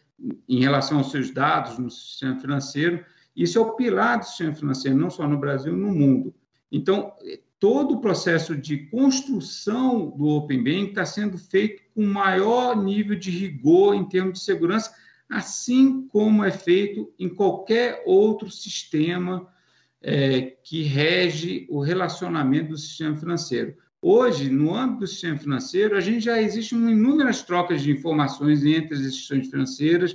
em 0.49 0.61
relação 0.61 0.99
aos 0.99 1.11
seus 1.11 1.31
dados 1.31 1.79
no 1.79 1.91
sistema 1.91 2.39
financeiro. 2.39 3.05
Isso 3.35 3.59
é 3.59 3.61
o 3.63 3.73
pilar 3.73 4.19
do 4.19 4.27
sistema 4.27 4.55
financeiro, 4.55 4.99
não 4.99 5.09
só 5.09 5.27
no 5.27 5.39
Brasil, 5.39 5.75
no 5.75 5.93
mundo. 5.93 6.35
Então, 6.71 7.15
todo 7.59 7.95
o 7.95 8.01
processo 8.01 8.55
de 8.55 8.87
construção 8.91 10.11
do 10.11 10.27
Open 10.27 10.63
Bank 10.63 10.91
está 10.91 11.07
sendo 11.07 11.39
feito 11.39 11.83
com 11.95 12.05
maior 12.05 12.77
nível 12.77 13.19
de 13.19 13.31
rigor 13.31 13.95
em 13.95 14.07
termos 14.07 14.41
de 14.41 14.45
segurança, 14.45 14.95
assim 15.29 16.07
como 16.09 16.45
é 16.45 16.51
feito 16.51 17.11
em 17.19 17.29
qualquer 17.35 18.03
outro 18.07 18.51
sistema 18.51 19.49
é, 20.07 20.55
que 20.63 20.83
rege 20.83 21.67
o 21.71 21.81
relacionamento 21.81 22.69
do 22.69 22.79
sistema 22.79 23.17
financeiro. 23.17 23.75
Hoje, 24.03 24.51
no 24.51 24.77
âmbito 24.77 25.01
do 25.01 25.07
sistema 25.07 25.39
financeiro, 25.39 25.97
a 25.97 26.01
gente 26.01 26.21
já 26.27 26.41
existe 26.41 26.75
inúmeras 26.75 27.43
trocas 27.43 27.81
de 27.81 27.91
informações 27.91 28.63
entre 28.67 28.95
as 28.95 29.01
instituições 29.01 29.49
financeiras, 29.49 30.15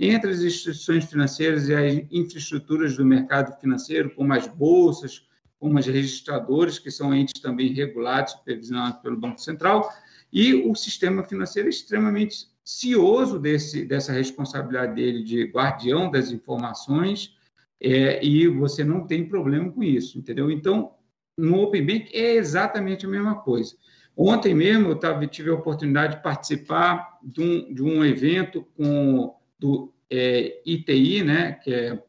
entre 0.00 0.30
as 0.32 0.42
instituições 0.42 1.04
financeiras 1.04 1.68
e 1.68 1.74
as 1.74 2.04
infraestruturas 2.10 2.96
do 2.96 3.04
mercado 3.04 3.56
financeiro, 3.60 4.12
como 4.12 4.32
as 4.32 4.48
bolsas, 4.48 5.24
como 5.60 5.78
as 5.78 5.86
registradoras, 5.86 6.80
que 6.80 6.90
são 6.90 7.14
entes 7.14 7.40
também 7.40 7.72
regulados, 7.72 8.32
supervisionados 8.32 9.00
pelo 9.02 9.16
Banco 9.16 9.40
Central, 9.40 9.88
e 10.32 10.54
o 10.68 10.74
sistema 10.74 11.22
financeiro 11.22 11.68
é 11.68 11.70
extremamente 11.70 12.48
cioso 12.64 13.38
desse, 13.38 13.84
dessa 13.84 14.12
responsabilidade 14.12 14.96
dele 14.96 15.22
de 15.22 15.44
guardião 15.44 16.10
das 16.10 16.32
informações, 16.32 17.37
é, 17.80 18.24
e 18.24 18.48
você 18.48 18.84
não 18.84 19.06
tem 19.06 19.28
problema 19.28 19.70
com 19.70 19.82
isso, 19.82 20.18
entendeu? 20.18 20.50
Então, 20.50 20.92
no 21.36 21.62
Open 21.62 21.86
Bank 21.86 22.10
é 22.12 22.34
exatamente 22.34 23.06
a 23.06 23.08
mesma 23.08 23.36
coisa. 23.36 23.76
Ontem 24.16 24.52
mesmo 24.52 24.88
eu 24.88 24.96
tava, 24.96 25.24
tive 25.28 25.50
a 25.50 25.54
oportunidade 25.54 26.16
de 26.16 26.22
participar 26.22 27.18
de 27.22 27.40
um, 27.40 27.72
de 27.72 27.82
um 27.82 28.04
evento 28.04 28.66
com 28.76 29.34
do 29.58 29.92
é, 30.10 30.60
ITI, 30.66 31.22
né, 31.22 31.52
que 31.52 31.72
é, 31.72 32.02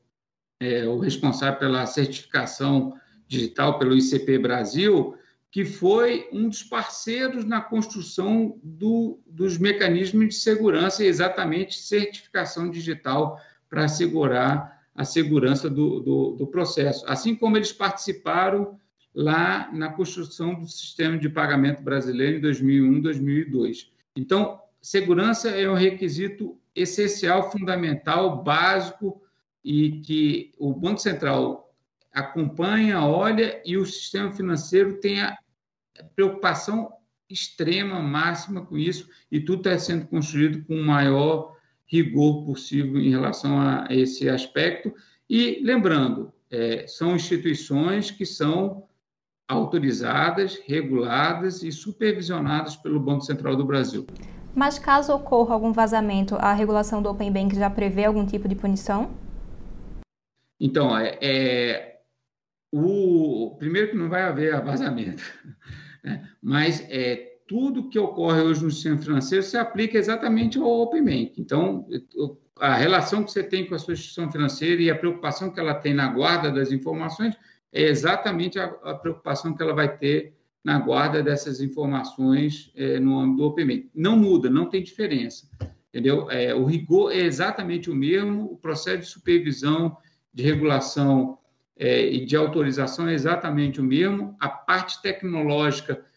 é, 0.60 0.88
o 0.88 1.00
responsável 1.00 1.60
pela 1.60 1.86
certificação 1.86 2.96
digital 3.28 3.78
pelo 3.78 3.96
ICP 3.96 4.40
Brasil, 4.40 5.16
que 5.52 5.66
foi 5.66 6.28
um 6.32 6.50
dos 6.50 6.64
parceiros 6.64 7.44
na 7.44 7.62
construção 7.62 8.60
do, 8.64 9.20
dos 9.26 9.58
mecanismos 9.58 10.28
de 10.30 10.36
segurança, 10.36 11.04
exatamente 11.04 11.80
certificação 11.80 12.70
digital 12.70 13.40
para 13.70 13.86
assegurar 13.86 14.79
a 14.96 15.06
segurança 15.06 15.70
do, 15.70 16.00
do, 16.00 16.32
do 16.36 16.48
processo. 16.48 17.06
Assim 17.08 17.36
como 17.36 17.58
eles 17.58 17.72
participaram 17.72 18.78
lá 19.14 19.70
na 19.72 19.92
construção 19.92 20.56
do 20.56 20.68
sistema 20.68 21.18
de 21.18 21.30
pagamento 21.30 21.82
brasileiro 21.82 22.38
em 22.38 22.42
2001, 22.42 23.02
2002. 23.02 23.92
Então, 24.16 24.60
segurança 24.82 25.50
é 25.50 25.70
um 25.70 25.74
requisito 25.74 26.60
essencial, 26.76 27.52
fundamental, 27.52 28.44
básico 28.44 29.22
e 29.64 30.02
que 30.02 30.52
o 30.58 30.74
Banco 30.74 31.00
Central 31.00 31.74
acompanha, 32.14 33.04
olha 33.04 33.62
e 33.66 33.78
o 33.78 33.86
sistema 33.86 34.32
financeiro 34.32 35.00
tem 35.00 35.22
a 35.22 35.38
preocupação 36.16 36.92
extrema, 37.30 38.02
máxima 38.02 38.66
com 38.66 38.78
isso 38.78 39.08
e 39.32 39.40
tudo 39.40 39.60
está 39.60 39.78
sendo 39.78 40.08
construído 40.08 40.64
com 40.66 40.82
maior 40.82 41.56
rigor 41.92 42.46
possível 42.46 43.00
em 43.00 43.10
relação 43.10 43.60
a 43.60 43.88
esse 43.90 44.30
aspecto. 44.30 44.94
E 45.30 45.60
lembrando, 45.64 46.32
é, 46.50 46.86
são 46.88 47.16
instituições 47.16 48.12
que 48.12 48.26
são 48.26 48.88
autorizadas, 49.48 50.60
reguladas 50.66 51.64
e 51.64 51.72
supervisionadas 51.72 52.76
pelo 52.76 53.00
Banco 53.00 53.22
Central 53.22 53.56
do 53.56 53.66
Brasil. 53.66 54.06
Mas 54.56 54.78
caso 54.78 55.14
ocorra 55.14 55.54
algum 55.56 55.72
vazamento, 55.72 56.36
a 56.36 56.54
regulação 56.54 57.02
do 57.02 57.10
Open 57.10 57.32
Bank 57.32 57.56
já 57.56 57.70
prevê 57.70 58.06
algum 58.06 58.26
tipo 58.26 58.48
de 58.48 58.56
punição? 58.56 59.12
Então, 60.60 60.96
é, 60.98 61.18
é 61.22 62.02
o 62.72 63.56
primeiro 63.58 63.92
que 63.92 63.98
não 63.98 64.10
vai 64.10 64.22
haver 64.22 64.64
vazamento, 64.64 65.24
né? 66.04 66.30
mas 66.42 66.82
é, 66.90 67.29
tudo 67.50 67.90
que 67.90 67.98
ocorre 67.98 68.44
hoje 68.44 68.64
no 68.64 68.70
sistema 68.70 69.00
financeiro 69.00 69.44
se 69.44 69.58
aplica 69.58 69.98
exatamente 69.98 70.60
ao 70.60 70.82
Open 70.82 71.04
Bank. 71.04 71.34
Então, 71.36 71.84
a 72.60 72.76
relação 72.76 73.24
que 73.24 73.32
você 73.32 73.42
tem 73.42 73.66
com 73.66 73.74
a 73.74 73.80
sua 73.80 73.96
instituição 73.96 74.32
financeira 74.32 74.80
e 74.80 74.92
a 74.92 74.96
preocupação 74.96 75.50
que 75.50 75.60
ela 75.60 75.74
tem 75.74 75.92
na 75.92 76.08
guarda 76.10 76.52
das 76.52 76.72
informações 76.72 77.36
é 77.74 77.82
exatamente 77.82 78.60
a, 78.60 78.66
a 78.84 78.94
preocupação 78.94 79.56
que 79.56 79.64
ela 79.64 79.74
vai 79.74 79.98
ter 79.98 80.36
na 80.64 80.78
guarda 80.78 81.24
dessas 81.24 81.60
informações 81.60 82.72
é, 82.76 83.00
no 83.00 83.18
âmbito 83.18 83.38
do 83.38 83.48
OPM. 83.48 83.90
Não 83.96 84.16
muda, 84.16 84.48
não 84.48 84.70
tem 84.70 84.84
diferença, 84.84 85.50
entendeu? 85.90 86.30
É, 86.30 86.54
o 86.54 86.66
rigor 86.66 87.12
é 87.12 87.22
exatamente 87.22 87.90
o 87.90 87.96
mesmo, 87.96 88.44
o 88.44 88.58
processo 88.58 89.00
de 89.00 89.08
supervisão, 89.08 89.98
de 90.32 90.44
regulação 90.44 91.40
é, 91.76 92.06
e 92.14 92.24
de 92.24 92.36
autorização 92.36 93.08
é 93.08 93.14
exatamente 93.16 93.82
o 93.82 93.84
mesmo, 93.84 94.36
a 94.40 94.48
parte 94.48 95.02
tecnológica 95.02 96.08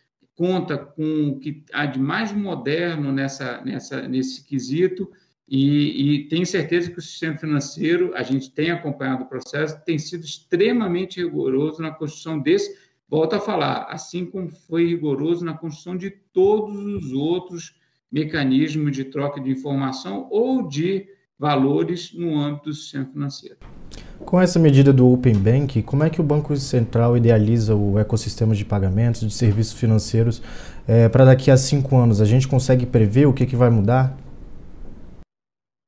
conta 0.42 0.76
com 0.76 1.28
o 1.28 1.38
que 1.38 1.62
há 1.72 1.86
de 1.86 2.00
mais 2.00 2.32
moderno 2.32 3.12
nessa, 3.12 3.60
nessa, 3.60 4.08
nesse 4.08 4.44
quesito, 4.44 5.08
e, 5.48 6.14
e 6.16 6.28
tenho 6.28 6.44
certeza 6.44 6.90
que 6.90 6.98
o 6.98 7.02
sistema 7.02 7.38
financeiro, 7.38 8.12
a 8.16 8.24
gente 8.24 8.50
tem 8.50 8.72
acompanhado 8.72 9.22
o 9.22 9.28
processo, 9.28 9.80
tem 9.84 10.00
sido 10.00 10.24
extremamente 10.24 11.22
rigoroso 11.22 11.80
na 11.80 11.92
construção 11.92 12.40
desse, 12.40 12.76
volto 13.08 13.34
a 13.34 13.40
falar, 13.40 13.84
assim 13.84 14.26
como 14.26 14.50
foi 14.50 14.88
rigoroso 14.88 15.44
na 15.44 15.56
construção 15.56 15.96
de 15.96 16.10
todos 16.10 16.76
os 16.76 17.12
outros 17.12 17.76
mecanismos 18.10 18.96
de 18.96 19.04
troca 19.04 19.40
de 19.40 19.48
informação 19.48 20.26
ou 20.28 20.66
de 20.66 21.06
valores 21.38 22.12
no 22.12 22.36
âmbito 22.36 22.70
do 22.70 22.74
sistema 22.74 23.06
financeiro. 23.06 23.58
Com 24.24 24.40
essa 24.40 24.58
medida 24.58 24.92
do 24.92 25.10
Open 25.12 25.34
Bank, 25.34 25.82
como 25.82 26.04
é 26.04 26.10
que 26.10 26.20
o 26.20 26.24
Banco 26.24 26.56
Central 26.56 27.16
idealiza 27.16 27.74
o 27.74 27.98
ecossistema 27.98 28.54
de 28.54 28.64
pagamentos, 28.64 29.20
de 29.20 29.32
serviços 29.32 29.78
financeiros, 29.78 30.42
é, 30.88 31.08
para 31.08 31.24
daqui 31.24 31.50
a 31.50 31.56
cinco 31.56 31.96
anos? 31.96 32.20
A 32.20 32.24
gente 32.24 32.48
consegue 32.48 32.86
prever 32.86 33.26
o 33.26 33.32
que, 33.32 33.44
que 33.44 33.56
vai 33.56 33.68
mudar? 33.68 34.16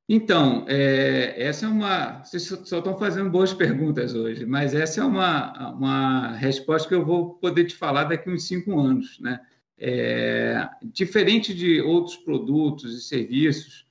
Então, 0.09 0.67
é, 0.69 1.35
essa 1.43 1.65
é 1.65 1.69
uma. 1.69 2.23
Vocês 2.23 2.43
só 2.43 2.79
estão 2.79 2.99
fazendo 2.99 3.31
boas 3.31 3.55
perguntas 3.55 4.15
hoje, 4.15 4.45
mas 4.45 4.75
essa 4.75 5.01
é 5.01 5.05
uma, 5.05 5.73
uma 5.73 6.33
resposta 6.37 6.87
que 6.87 6.95
eu 6.95 7.05
vou 7.05 7.35
poder 7.35 7.65
te 7.65 7.75
falar 7.75 8.05
daqui 8.05 8.29
uns 8.29 8.47
cinco 8.47 8.79
anos. 8.79 9.19
Né? 9.21 9.41
É, 9.79 10.69
diferente 10.83 11.55
de 11.55 11.81
outros 11.81 12.17
produtos 12.17 12.95
e 12.95 13.01
serviços 13.01 13.87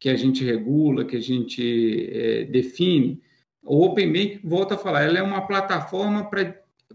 que 0.00 0.08
a 0.08 0.16
gente 0.16 0.42
regula, 0.42 1.04
que 1.04 1.16
a 1.16 1.20
gente 1.20 2.08
é, 2.12 2.44
define, 2.44 3.20
o 3.68 3.84
Open 3.84 4.12
Bank, 4.12 4.40
volta 4.42 4.74
a 4.74 4.78
falar, 4.78 5.02
ela 5.02 5.18
é 5.18 5.22
uma 5.22 5.46
plataforma 5.46 6.28
pra, 6.28 6.54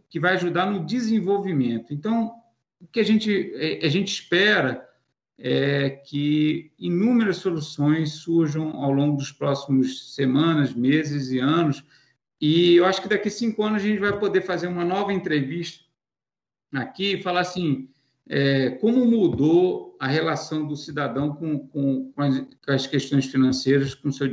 que 0.10 0.20
vai 0.20 0.34
ajudar 0.34 0.70
no 0.70 0.86
desenvolvimento. 0.86 1.94
Então, 1.94 2.34
o 2.82 2.88
que 2.88 3.00
a 3.00 3.04
gente, 3.04 3.54
é, 3.56 3.86
a 3.86 3.90
gente 3.90 4.12
espera 4.12 4.88
é 5.38 5.90
que 5.90 6.72
inúmeras 6.78 7.38
soluções 7.38 8.14
surjam 8.14 8.82
ao 8.82 8.92
longo 8.92 9.18
dos 9.18 9.32
próximos 9.32 10.16
semanas, 10.16 10.74
meses 10.74 11.32
e 11.32 11.40
anos. 11.40 11.84
E 12.42 12.76
eu 12.76 12.86
acho 12.86 13.02
que 13.02 13.08
daqui 13.08 13.30
cinco 13.30 13.64
anos 13.64 13.84
a 13.84 13.86
gente 13.86 14.00
vai 14.00 14.18
poder 14.18 14.42
fazer 14.42 14.68
uma 14.68 14.84
nova 14.84 15.14
entrevista 15.14 15.84
aqui 16.74 17.14
e 17.14 17.22
falar 17.22 17.42
assim, 17.42 17.90
é, 18.28 18.72
como 18.72 19.06
mudou 19.06 19.96
a 20.00 20.08
relação 20.08 20.68
do 20.68 20.76
cidadão 20.76 21.36
com, 21.36 21.60
com, 21.68 22.12
com, 22.12 22.22
as, 22.68 22.88
questões 22.88 23.26
financeiras, 23.28 23.94
com, 23.94 24.12
seu, 24.12 24.28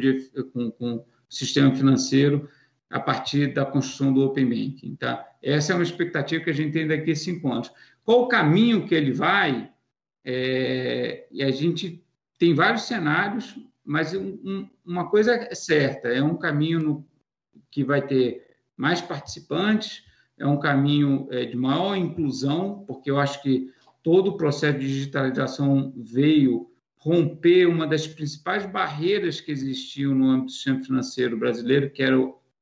com, 0.53 0.71
com 0.71 1.05
sistema 1.31 1.75
financeiro, 1.75 2.49
a 2.91 2.99
partir 2.99 3.55
da 3.55 3.65
construção 3.65 4.13
do 4.13 4.25
Open 4.25 4.47
Banking. 4.47 4.97
Tá? 4.97 5.27
Essa 5.41 5.73
é 5.73 5.77
uma 5.77 5.85
expectativa 5.85 6.43
que 6.43 6.51
a 6.51 6.55
gente 6.55 6.73
tem 6.73 6.89
daqui 6.89 7.13
a 7.13 7.17
cinco 7.17 7.51
anos. 7.51 7.73
Qual 8.05 8.23
o 8.23 8.29
caminho 8.29 8.87
que 8.87 8.95
ele 8.95 9.13
vai? 9.13 9.71
É, 10.25 11.27
e 11.31 11.43
a 11.43 11.51
gente 11.51 12.05
tem 12.37 12.53
vários 12.53 12.83
cenários, 12.83 13.57
mas 13.85 14.13
um, 14.15 14.69
uma 14.85 15.09
coisa 15.09 15.35
é 15.35 15.55
certa: 15.55 16.09
é 16.09 16.23
um 16.23 16.37
caminho 16.37 16.81
no, 16.81 17.07
que 17.71 17.85
vai 17.85 18.05
ter 18.05 18.45
mais 18.77 19.01
participantes, 19.01 20.03
é 20.37 20.47
um 20.47 20.59
caminho 20.59 21.29
é, 21.31 21.45
de 21.45 21.57
maior 21.57 21.95
inclusão, 21.95 22.85
porque 22.87 23.11
eu 23.11 23.19
acho 23.19 23.41
que 23.43 23.73
todo 24.03 24.29
o 24.29 24.37
processo 24.37 24.79
de 24.79 24.87
digitalização 24.87 25.93
veio 25.97 26.70
romper 27.01 27.67
uma 27.67 27.87
das 27.87 28.07
principais 28.07 28.67
barreiras 28.67 29.41
que 29.41 29.51
existiam 29.51 30.15
no 30.15 30.27
âmbito 30.27 30.47
do 30.47 30.53
sistema 30.53 30.85
financeiro 30.85 31.37
brasileiro, 31.39 31.91
que 31.91 32.03
era 32.03 32.17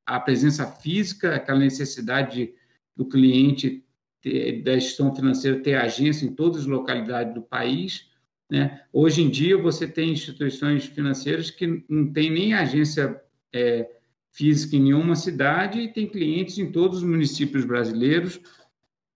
a 0.07 0.21
presença 0.21 0.65
física, 0.65 1.35
aquela 1.35 1.59
necessidade 1.59 2.55
do 2.97 3.05
cliente 3.05 3.85
ter, 4.23 4.63
da 4.63 4.75
instituição 4.75 5.15
financeira 5.15 5.61
ter 5.61 5.75
agência 5.75 6.25
em 6.25 6.33
todas 6.35 6.63
as 6.63 6.67
localidades 6.67 7.35
do 7.35 7.43
país. 7.43 8.09
Né? 8.51 8.81
Hoje 8.93 9.23
em 9.23 9.29
dia, 9.29 9.59
você 9.59 9.89
tem 9.89 10.13
instituições 10.13 10.87
financeiras 10.87 11.51
que 11.51 11.85
não 11.89 12.13
tem 12.13 12.31
nem 12.31 12.55
agência 12.55 13.21
é, 13.53 13.91
física 14.31 14.77
em 14.77 14.85
nenhuma 14.85 15.17
cidade 15.17 15.81
e 15.81 15.93
tem 15.93 16.07
clientes 16.07 16.59
em 16.59 16.71
todos 16.71 16.99
os 16.99 17.05
municípios 17.05 17.65
brasileiros, 17.65 18.41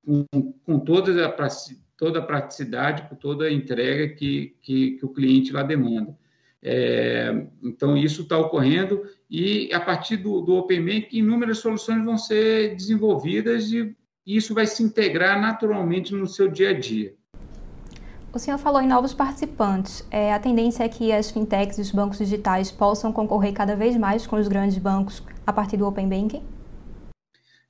com, 0.04 0.26
com 0.64 0.80
toda, 0.80 1.28
toda 2.02 2.18
a 2.18 2.22
praticidade, 2.22 3.08
com 3.08 3.14
toda 3.14 3.44
a 3.44 3.52
entrega 3.52 4.12
que, 4.12 4.56
que, 4.60 4.96
que 4.96 5.06
o 5.06 5.08
cliente 5.08 5.52
lá 5.52 5.62
demanda. 5.62 6.18
É, 6.60 7.46
então, 7.62 7.96
isso 7.96 8.22
está 8.22 8.36
ocorrendo 8.36 9.04
e, 9.30 9.72
a 9.72 9.78
partir 9.78 10.16
do, 10.16 10.40
do 10.40 10.56
Open 10.56 10.84
Bank, 10.84 11.16
inúmeras 11.16 11.58
soluções 11.58 12.04
vão 12.04 12.18
ser 12.18 12.74
desenvolvidas 12.74 13.70
e 13.70 13.94
isso 14.26 14.52
vai 14.52 14.66
se 14.66 14.82
integrar 14.82 15.40
naturalmente 15.40 16.12
no 16.12 16.26
seu 16.26 16.48
dia 16.48 16.70
a 16.70 16.72
dia. 16.72 17.14
O 18.34 18.38
senhor 18.40 18.58
falou 18.58 18.82
em 18.82 18.88
novos 18.88 19.14
participantes. 19.14 20.04
É, 20.10 20.34
a 20.34 20.40
tendência 20.40 20.82
é 20.82 20.88
que 20.88 21.12
as 21.12 21.30
fintechs 21.30 21.78
e 21.78 21.82
os 21.82 21.92
bancos 21.92 22.18
digitais 22.18 22.72
possam 22.72 23.12
concorrer 23.12 23.52
cada 23.52 23.76
vez 23.76 23.96
mais 23.96 24.26
com 24.26 24.34
os 24.34 24.48
grandes 24.48 24.76
bancos 24.76 25.22
a 25.46 25.52
partir 25.52 25.76
do 25.76 25.86
Open 25.86 26.08
Banking? 26.08 26.42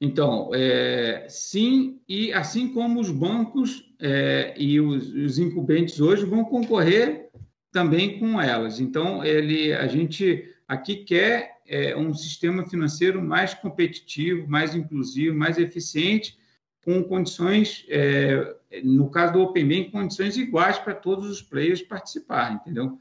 Então, 0.05 0.51
é, 0.53 1.27
sim, 1.29 2.01
e 2.09 2.33
assim 2.33 2.73
como 2.73 2.99
os 2.99 3.09
bancos 3.09 3.95
é, 4.01 4.53
e 4.59 4.81
os, 4.81 5.09
os, 5.15 5.39
incumbentes 5.39 6.01
hoje 6.01 6.25
vão 6.25 6.45
concorrer 6.45 7.31
também 7.71 8.19
com 8.19 8.41
elas. 8.41 8.81
Então, 8.81 9.25
ele, 9.25 9.73
a 9.73 9.87
gente 9.87 10.53
aqui 10.67 11.05
quer 11.05 11.61
é, 11.69 11.97
um 11.97 12.13
sistema 12.13 12.67
financeiro 12.67 13.23
mais 13.23 13.55
competitivo, 13.55 14.49
mais 14.49 14.75
inclusivo, 14.75 15.39
mais 15.39 15.57
eficiente, 15.57 16.37
com 16.85 17.05
condições, 17.05 17.87
é, 17.89 18.57
no 18.83 19.09
caso 19.09 19.35
do 19.35 19.43
Open 19.43 19.69
Bank, 19.69 19.93
condições 19.93 20.37
iguais 20.37 20.81
para 20.81 20.97
todos 20.97 21.31
os 21.31 21.41
players 21.41 21.81
participarem, 21.81 22.57
entendeu? 22.57 22.99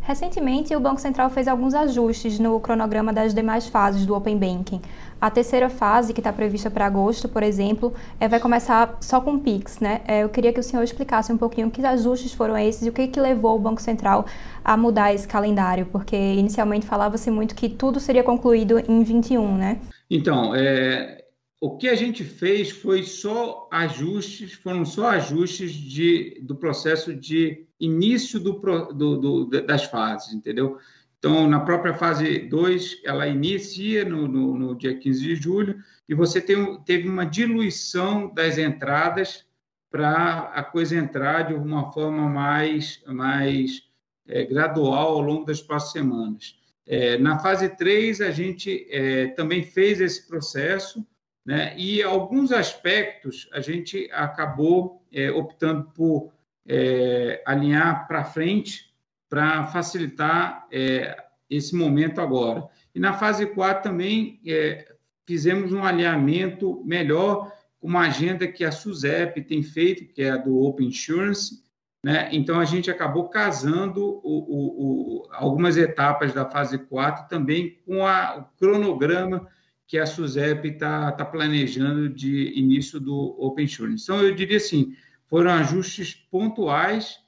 Recentemente, 0.00 0.74
o 0.74 0.80
Banco 0.80 1.00
Central 1.00 1.28
fez 1.30 1.46
alguns 1.46 1.74
ajustes 1.74 2.38
no 2.38 2.58
cronograma 2.58 3.12
das 3.12 3.34
demais 3.34 3.66
fases 3.66 4.06
do 4.06 4.14
Open 4.14 4.38
Banking. 4.38 4.80
A 5.20 5.30
terceira 5.30 5.68
fase, 5.68 6.14
que 6.14 6.20
está 6.20 6.32
prevista 6.32 6.70
para 6.70 6.86
agosto, 6.86 7.28
por 7.28 7.42
exemplo, 7.42 7.92
é, 8.18 8.26
vai 8.26 8.40
começar 8.40 8.96
só 9.00 9.20
com 9.20 9.38
PIX. 9.38 9.80
Né? 9.80 10.00
É, 10.06 10.22
eu 10.22 10.28
queria 10.30 10.52
que 10.52 10.60
o 10.60 10.62
senhor 10.62 10.82
explicasse 10.82 11.30
um 11.30 11.36
pouquinho 11.36 11.70
que 11.70 11.84
ajustes 11.84 12.32
foram 12.32 12.56
esses 12.56 12.86
e 12.86 12.88
o 12.88 12.92
que, 12.92 13.06
que 13.06 13.20
levou 13.20 13.56
o 13.56 13.58
Banco 13.58 13.82
Central 13.82 14.26
a 14.64 14.76
mudar 14.76 15.12
esse 15.12 15.28
calendário, 15.28 15.86
porque 15.86 16.16
inicialmente 16.16 16.86
falava-se 16.86 17.30
muito 17.30 17.54
que 17.54 17.68
tudo 17.68 18.00
seria 18.00 18.22
concluído 18.22 18.78
em 18.78 19.02
21, 19.02 19.56
né? 19.56 19.80
Então, 20.08 20.54
é, 20.54 21.24
o 21.60 21.76
que 21.76 21.88
a 21.88 21.94
gente 21.94 22.24
fez 22.24 22.70
foi 22.70 23.02
só 23.02 23.68
ajustes, 23.70 24.54
foram 24.54 24.84
só 24.86 25.08
ajustes 25.08 25.72
de, 25.72 26.40
do 26.42 26.56
processo 26.56 27.14
de 27.14 27.66
início 27.78 28.40
do, 28.40 28.52
do, 28.94 29.16
do, 29.16 29.44
das 29.66 29.84
fases, 29.84 30.32
entendeu? 30.32 30.78
Então, 31.20 31.46
na 31.46 31.60
própria 31.60 31.92
fase 31.92 32.38
2, 32.38 33.02
ela 33.04 33.26
inicia 33.26 34.06
no, 34.06 34.26
no, 34.26 34.58
no, 34.58 34.74
dia 34.74 34.96
15 34.96 35.20
de 35.22 35.36
julho 35.36 35.78
e 36.08 36.14
você 36.14 36.40
tem, 36.40 36.80
teve 36.80 37.06
uma 37.06 37.26
diluição 37.26 38.32
das 38.32 38.56
entradas 38.56 39.44
para 39.90 40.50
a 40.54 40.64
coisa 40.64 40.96
entrar 40.96 41.42
de 41.42 41.52
uma 41.52 41.92
forma 41.92 42.26
mais, 42.26 43.02
mais 43.06 43.82
é, 44.26 44.44
gradual 44.44 45.12
ao 45.12 45.20
longo 45.20 45.44
das 45.44 45.60
próximas 45.60 45.92
semanas. 45.92 46.58
É, 46.86 47.18
na 47.18 47.38
fase 47.38 47.68
3, 47.68 48.22
a 48.22 48.30
gente 48.30 48.86
é, 48.90 49.26
também 49.28 49.62
fez 49.62 50.00
esse 50.00 50.26
processo, 50.26 51.06
né? 51.44 51.76
E 51.76 52.02
alguns 52.02 52.50
aspectos 52.50 53.46
a 53.52 53.60
gente 53.60 54.08
acabou 54.10 55.04
é, 55.12 55.30
optando 55.30 55.84
por 55.94 56.32
é, 56.66 57.42
alinhar 57.44 58.08
para 58.08 58.24
frente 58.24 58.89
para 59.30 59.68
facilitar 59.68 60.66
é, 60.72 61.16
esse 61.48 61.74
momento 61.74 62.20
agora. 62.20 62.68
E 62.92 62.98
na 62.98 63.12
fase 63.12 63.46
4 63.46 63.84
também 63.84 64.40
é, 64.44 64.92
fizemos 65.26 65.72
um 65.72 65.84
alinhamento 65.84 66.82
melhor 66.84 67.52
com 67.78 67.86
uma 67.86 68.08
agenda 68.08 68.46
que 68.48 68.64
a 68.64 68.72
SUSEP 68.72 69.42
tem 69.42 69.62
feito, 69.62 70.12
que 70.12 70.22
é 70.22 70.30
a 70.30 70.36
do 70.36 70.58
Open 70.58 70.88
Insurance. 70.88 71.62
Né? 72.04 72.28
Então, 72.32 72.58
a 72.58 72.64
gente 72.64 72.90
acabou 72.90 73.28
casando 73.28 74.04
o, 74.04 74.20
o, 74.24 75.22
o, 75.22 75.28
algumas 75.32 75.76
etapas 75.76 76.32
da 76.32 76.44
fase 76.50 76.78
4 76.78 77.28
também 77.28 77.78
com 77.86 78.04
a, 78.04 78.38
o 78.38 78.58
cronograma 78.58 79.46
que 79.86 79.98
a 79.98 80.06
SUSEP 80.06 80.68
está 80.68 81.12
tá 81.12 81.24
planejando 81.24 82.08
de 82.08 82.52
início 82.58 82.98
do 82.98 83.36
Open 83.38 83.64
Insurance. 83.64 84.04
Então, 84.04 84.20
eu 84.20 84.34
diria 84.34 84.56
assim, 84.56 84.94
foram 85.26 85.50
ajustes 85.52 86.14
pontuais, 86.14 87.18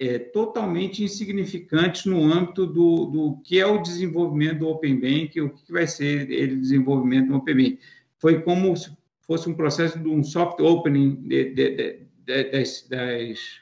é, 0.00 0.18
totalmente 0.18 1.04
insignificantes 1.04 2.06
no 2.06 2.22
âmbito 2.24 2.66
do, 2.66 3.04
do 3.04 3.36
que 3.44 3.60
é 3.60 3.66
o 3.66 3.82
desenvolvimento 3.82 4.60
do 4.60 4.68
Open 4.68 4.98
Bank, 4.98 5.38
o 5.40 5.50
que 5.50 5.70
vai 5.70 5.86
ser 5.86 6.30
ele 6.30 6.56
desenvolvimento 6.56 7.28
do 7.28 7.36
Open 7.36 7.54
Bank. 7.54 7.78
Foi 8.18 8.40
como 8.40 8.74
se 8.74 8.90
fosse 9.20 9.48
um 9.48 9.54
processo 9.54 9.98
de 9.98 10.08
um 10.08 10.24
soft 10.24 10.58
opening 10.60 11.16
de, 11.16 11.54
de, 11.54 11.76
de, 12.24 12.44
das, 12.50 12.86
das 12.88 13.60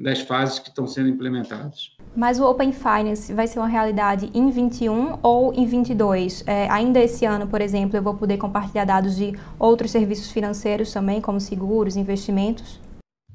das 0.00 0.20
fases 0.20 0.58
que 0.58 0.70
estão 0.70 0.86
sendo 0.86 1.10
implementadas. 1.10 1.94
Mas 2.16 2.40
o 2.40 2.44
Open 2.44 2.72
Finance 2.72 3.34
vai 3.34 3.46
ser 3.46 3.58
uma 3.58 3.68
realidade 3.68 4.30
em 4.32 4.50
21 4.50 5.18
ou 5.22 5.52
em 5.52 5.66
22? 5.66 6.42
É, 6.46 6.68
ainda 6.70 6.98
esse 6.98 7.26
ano, 7.26 7.46
por 7.46 7.60
exemplo, 7.60 7.98
eu 7.98 8.02
vou 8.02 8.14
poder 8.14 8.38
compartilhar 8.38 8.86
dados 8.86 9.14
de 9.14 9.34
outros 9.58 9.90
serviços 9.90 10.30
financeiros 10.30 10.90
também, 10.90 11.20
como 11.20 11.38
seguros, 11.38 11.96
investimentos? 11.96 12.80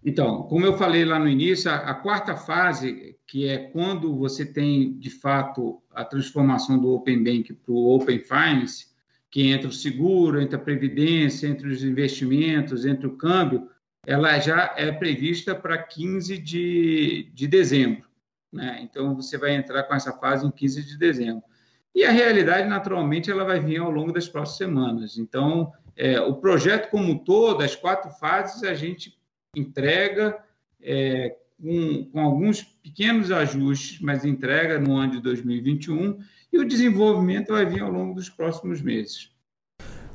Então, 0.05 0.43
como 0.43 0.63
eu 0.63 0.77
falei 0.77 1.03
lá 1.03 1.17
no 1.17 1.27
início, 1.27 1.71
a, 1.71 1.77
a 1.77 1.93
quarta 1.95 2.35
fase, 2.35 3.17
que 3.25 3.47
é 3.47 3.57
quando 3.57 4.15
você 4.15 4.45
tem, 4.45 4.93
de 4.99 5.09
fato, 5.09 5.81
a 5.91 6.05
transformação 6.05 6.77
do 6.77 6.93
Open 6.93 7.23
Bank 7.23 7.51
para 7.51 7.73
o 7.73 7.95
Open 7.95 8.19
Finance, 8.19 8.85
que 9.31 9.49
entra 9.49 9.67
o 9.67 9.73
seguro, 9.73 10.39
entra 10.39 10.59
a 10.59 10.61
previdência, 10.61 11.47
entre 11.47 11.67
os 11.67 11.83
investimentos, 11.83 12.85
entre 12.85 13.07
o 13.07 13.17
câmbio, 13.17 13.67
ela 14.05 14.37
já 14.37 14.75
é 14.77 14.91
prevista 14.91 15.55
para 15.55 15.75
15 15.81 16.37
de, 16.37 17.31
de 17.33 17.47
dezembro. 17.47 18.07
Né? 18.53 18.81
Então, 18.83 19.15
você 19.15 19.39
vai 19.39 19.55
entrar 19.55 19.81
com 19.83 19.95
essa 19.95 20.13
fase 20.13 20.45
em 20.45 20.51
15 20.51 20.83
de 20.83 20.99
dezembro. 20.99 21.43
E 21.95 22.05
a 22.05 22.11
realidade, 22.11 22.69
naturalmente, 22.69 23.31
ela 23.31 23.43
vai 23.43 23.59
vir 23.59 23.77
ao 23.79 23.89
longo 23.89 24.13
das 24.13 24.29
próximas 24.29 24.57
semanas. 24.57 25.17
Então, 25.17 25.73
é, 25.95 26.21
o 26.21 26.35
projeto 26.35 26.91
como 26.91 27.11
um 27.11 27.17
todo, 27.17 27.63
as 27.63 27.75
quatro 27.75 28.11
fases, 28.11 28.61
a 28.63 28.75
gente 28.75 29.17
entrega 29.55 30.37
é, 30.81 31.35
com, 31.61 32.05
com, 32.11 32.19
alguns 32.19 32.63
pequenos 32.63 33.31
ajustes, 33.31 33.99
mas 34.01 34.25
entrega 34.25 34.79
no 34.79 34.95
ano 34.95 35.13
de 35.13 35.21
2021, 35.21 36.19
e 36.51 36.59
o 36.59 36.67
desenvolvimento 36.67 37.49
vai 37.53 37.65
vir 37.65 37.81
ao 37.81 37.91
longo 37.91 38.13
dos 38.13 38.29
próximos 38.29 38.81
meses. 38.81 39.31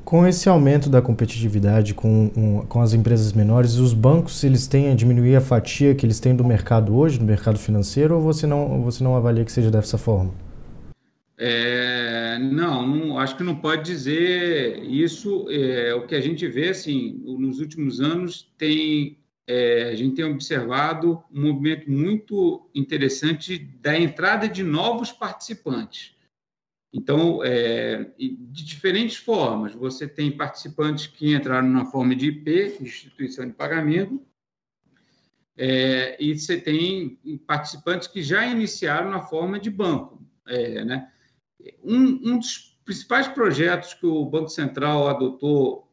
Com 0.05 0.27
esse 0.27 0.49
aumento 0.49 0.89
da 0.89 1.03
competitividade 1.03 1.93
com, 1.93 2.31
um, 2.37 2.67
com 2.67 2.81
as 2.81 2.95
empresas 2.95 3.33
menores, 3.33 3.77
os 3.77 3.93
bancos 3.93 4.43
eles 4.43 4.67
têm 4.67 4.91
a 4.91 4.95
diminuir 4.95 5.37
a 5.37 5.41
fatia 5.41 5.95
que 5.95 6.07
eles 6.07 6.19
têm 6.19 6.35
do 6.35 6.45
mercado 6.45 6.97
hoje, 6.97 7.19
do 7.19 7.25
mercado 7.25 7.59
financeiro, 7.59 8.17
ou 8.17 8.21
você 8.21 8.47
não, 8.47 8.83
você 8.83 9.05
não 9.05 9.15
avalia 9.15 9.45
que 9.45 9.53
seja 9.53 9.71
dessa 9.71 9.99
forma? 9.99 10.33
É, 11.43 12.39
não, 12.39 12.87
não, 12.87 13.19
acho 13.19 13.35
que 13.35 13.43
não 13.43 13.57
pode 13.57 13.85
dizer 13.85 14.83
isso. 14.85 15.47
É, 15.49 15.95
o 15.95 16.07
que 16.07 16.15
a 16.15 16.21
gente 16.21 16.47
vê, 16.47 16.69
assim, 16.69 17.19
nos 17.25 17.61
últimos 17.61 17.99
anos, 17.99 18.53
tem, 18.59 19.17
é, 19.51 19.91
a 19.91 19.97
gente 19.97 20.15
tem 20.15 20.25
observado 20.25 21.25
um 21.29 21.49
movimento 21.49 21.91
muito 21.91 22.71
interessante 22.73 23.59
da 23.59 23.99
entrada 23.99 24.49
de 24.49 24.63
novos 24.63 25.11
participantes. 25.11 26.15
Então, 26.93 27.43
é, 27.43 28.13
de 28.17 28.65
diferentes 28.65 29.17
formas, 29.17 29.75
você 29.75 30.07
tem 30.07 30.31
participantes 30.31 31.09
que 31.09 31.35
entraram 31.35 31.69
na 31.69 31.85
forma 31.85 32.15
de 32.15 32.29
IP, 32.29 32.79
instituição 32.81 33.45
de 33.45 33.53
pagamento, 33.53 34.25
é, 35.59 36.17
e 36.23 36.39
você 36.39 36.61
tem 36.61 37.19
participantes 37.45 38.07
que 38.07 38.23
já 38.23 38.47
iniciaram 38.47 39.11
na 39.11 39.21
forma 39.21 39.59
de 39.59 39.69
banco. 39.69 40.25
É, 40.47 40.85
né? 40.85 41.11
um, 41.83 42.35
um, 42.35 42.39
dos 42.39 42.79
principais 42.85 43.27
projetos 43.27 43.95
que 43.95 44.07
o 44.07 44.25
Banco 44.25 44.49
Central 44.49 45.09
adotou 45.09 45.93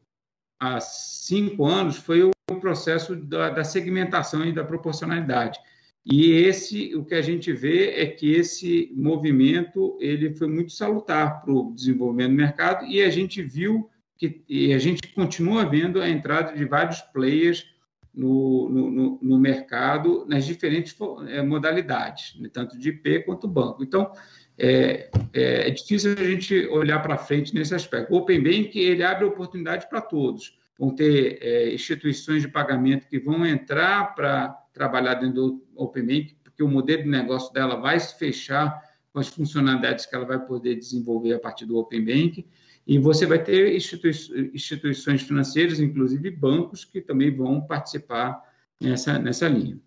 há 0.59 0.79
cinco 0.79 1.65
anos 1.65 1.97
foi 1.97 2.21
o 2.21 2.36
processo 2.55 3.15
da, 3.15 3.49
da 3.49 3.63
segmentação 3.63 4.45
e 4.45 4.53
da 4.53 4.63
proporcionalidade. 4.63 5.59
E 6.05 6.31
esse, 6.31 6.95
o 6.95 7.03
que 7.03 7.13
a 7.13 7.21
gente 7.21 7.51
vê 7.51 7.91
é 7.95 8.05
que 8.05 8.31
esse 8.31 8.89
movimento 8.95 9.97
ele 9.99 10.33
foi 10.33 10.47
muito 10.47 10.71
salutar 10.71 11.41
para 11.41 11.51
o 11.51 11.73
desenvolvimento 11.73 12.29
do 12.29 12.37
mercado 12.37 12.85
e 12.85 13.01
a 13.01 13.09
gente 13.09 13.41
viu 13.41 13.89
que 14.17 14.41
e 14.47 14.73
a 14.73 14.79
gente 14.79 15.05
continua 15.09 15.65
vendo 15.65 16.01
a 16.01 16.09
entrada 16.09 16.53
de 16.53 16.63
vários 16.63 17.01
players 17.01 17.67
no, 18.15 18.69
no, 18.69 19.19
no 19.21 19.37
mercado 19.37 20.25
nas 20.27 20.45
diferentes 20.45 20.95
é, 21.27 21.41
modalidades, 21.41 22.39
né, 22.39 22.49
tanto 22.51 22.79
de 22.79 22.89
IP 22.89 23.23
quanto 23.25 23.47
banco. 23.47 23.83
Então, 23.83 24.11
é, 24.57 25.11
é, 25.33 25.67
é 25.67 25.69
difícil 25.69 26.13
a 26.13 26.23
gente 26.23 26.65
olhar 26.67 26.99
para 26.99 27.17
frente 27.17 27.53
nesse 27.53 27.75
aspecto. 27.75 28.13
O 28.13 28.17
Open 28.17 28.41
Bank 28.41 28.79
ele 28.79 29.03
abre 29.03 29.25
oportunidade 29.25 29.87
para 29.87 30.01
todos, 30.01 30.56
vão 30.77 30.91
ter 30.91 31.39
é, 31.41 31.73
instituições 31.73 32.41
de 32.41 32.47
pagamento 32.47 33.07
que 33.07 33.19
vão 33.19 33.45
entrar 33.45 34.13
para 34.15 34.49
trabalhar 34.73 35.15
dentro 35.15 35.33
do 35.33 35.67
Open 35.75 36.05
Bank, 36.05 36.37
porque 36.43 36.63
o 36.63 36.67
modelo 36.67 37.03
de 37.03 37.09
negócio 37.09 37.51
dela 37.53 37.75
vai 37.75 37.99
se 37.99 38.17
fechar 38.17 38.81
com 39.11 39.19
as 39.19 39.27
funcionalidades 39.27 40.05
que 40.05 40.15
ela 40.15 40.25
vai 40.25 40.39
poder 40.39 40.75
desenvolver 40.75 41.33
a 41.33 41.39
partir 41.39 41.65
do 41.65 41.77
Open 41.77 42.05
Bank. 42.05 42.45
E 42.85 42.99
você 42.99 43.25
vai 43.25 43.43
ter 43.43 43.75
institui 43.75 44.11
instituições 44.53 45.21
financeiras, 45.23 45.79
inclusive 45.79 46.31
bancos, 46.31 46.85
que 46.85 47.01
também 47.01 47.35
vão 47.35 47.59
participar 47.59 48.41
nessa, 48.79 49.19
nessa 49.19 49.47
linha. 49.47 49.77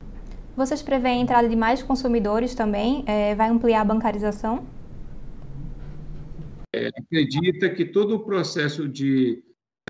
Vocês 0.57 0.83
preveem 0.83 1.21
a 1.21 1.23
entrada 1.23 1.49
de 1.49 1.57
mais 1.57 1.83
consumidores 1.83 2.55
também? 2.55 3.05
É, 3.07 3.35
vai 3.35 3.49
ampliar 3.49 3.81
a 3.81 3.85
bancarização? 3.85 4.67
É, 6.75 6.89
acredita 6.89 7.71
que 7.71 7.85
todo 7.85 8.17
o 8.17 8.21
processo 8.21 8.89
de, 8.89 9.43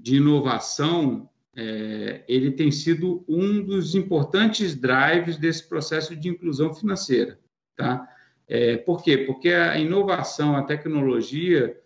de 0.02 0.16
inovação 0.16 1.28
é, 1.56 2.22
ele 2.28 2.52
tem 2.52 2.70
sido 2.70 3.24
um 3.28 3.62
dos 3.62 3.94
importantes 3.94 4.74
drives 4.74 5.36
desse 5.36 5.68
processo 5.68 6.14
de 6.16 6.28
inclusão 6.28 6.72
financeira, 6.72 7.38
tá? 7.76 8.08
É, 8.46 8.76
por 8.76 9.02
quê? 9.02 9.18
Porque 9.18 9.50
a 9.50 9.78
inovação, 9.78 10.56
a 10.56 10.62
tecnologia, 10.62 11.78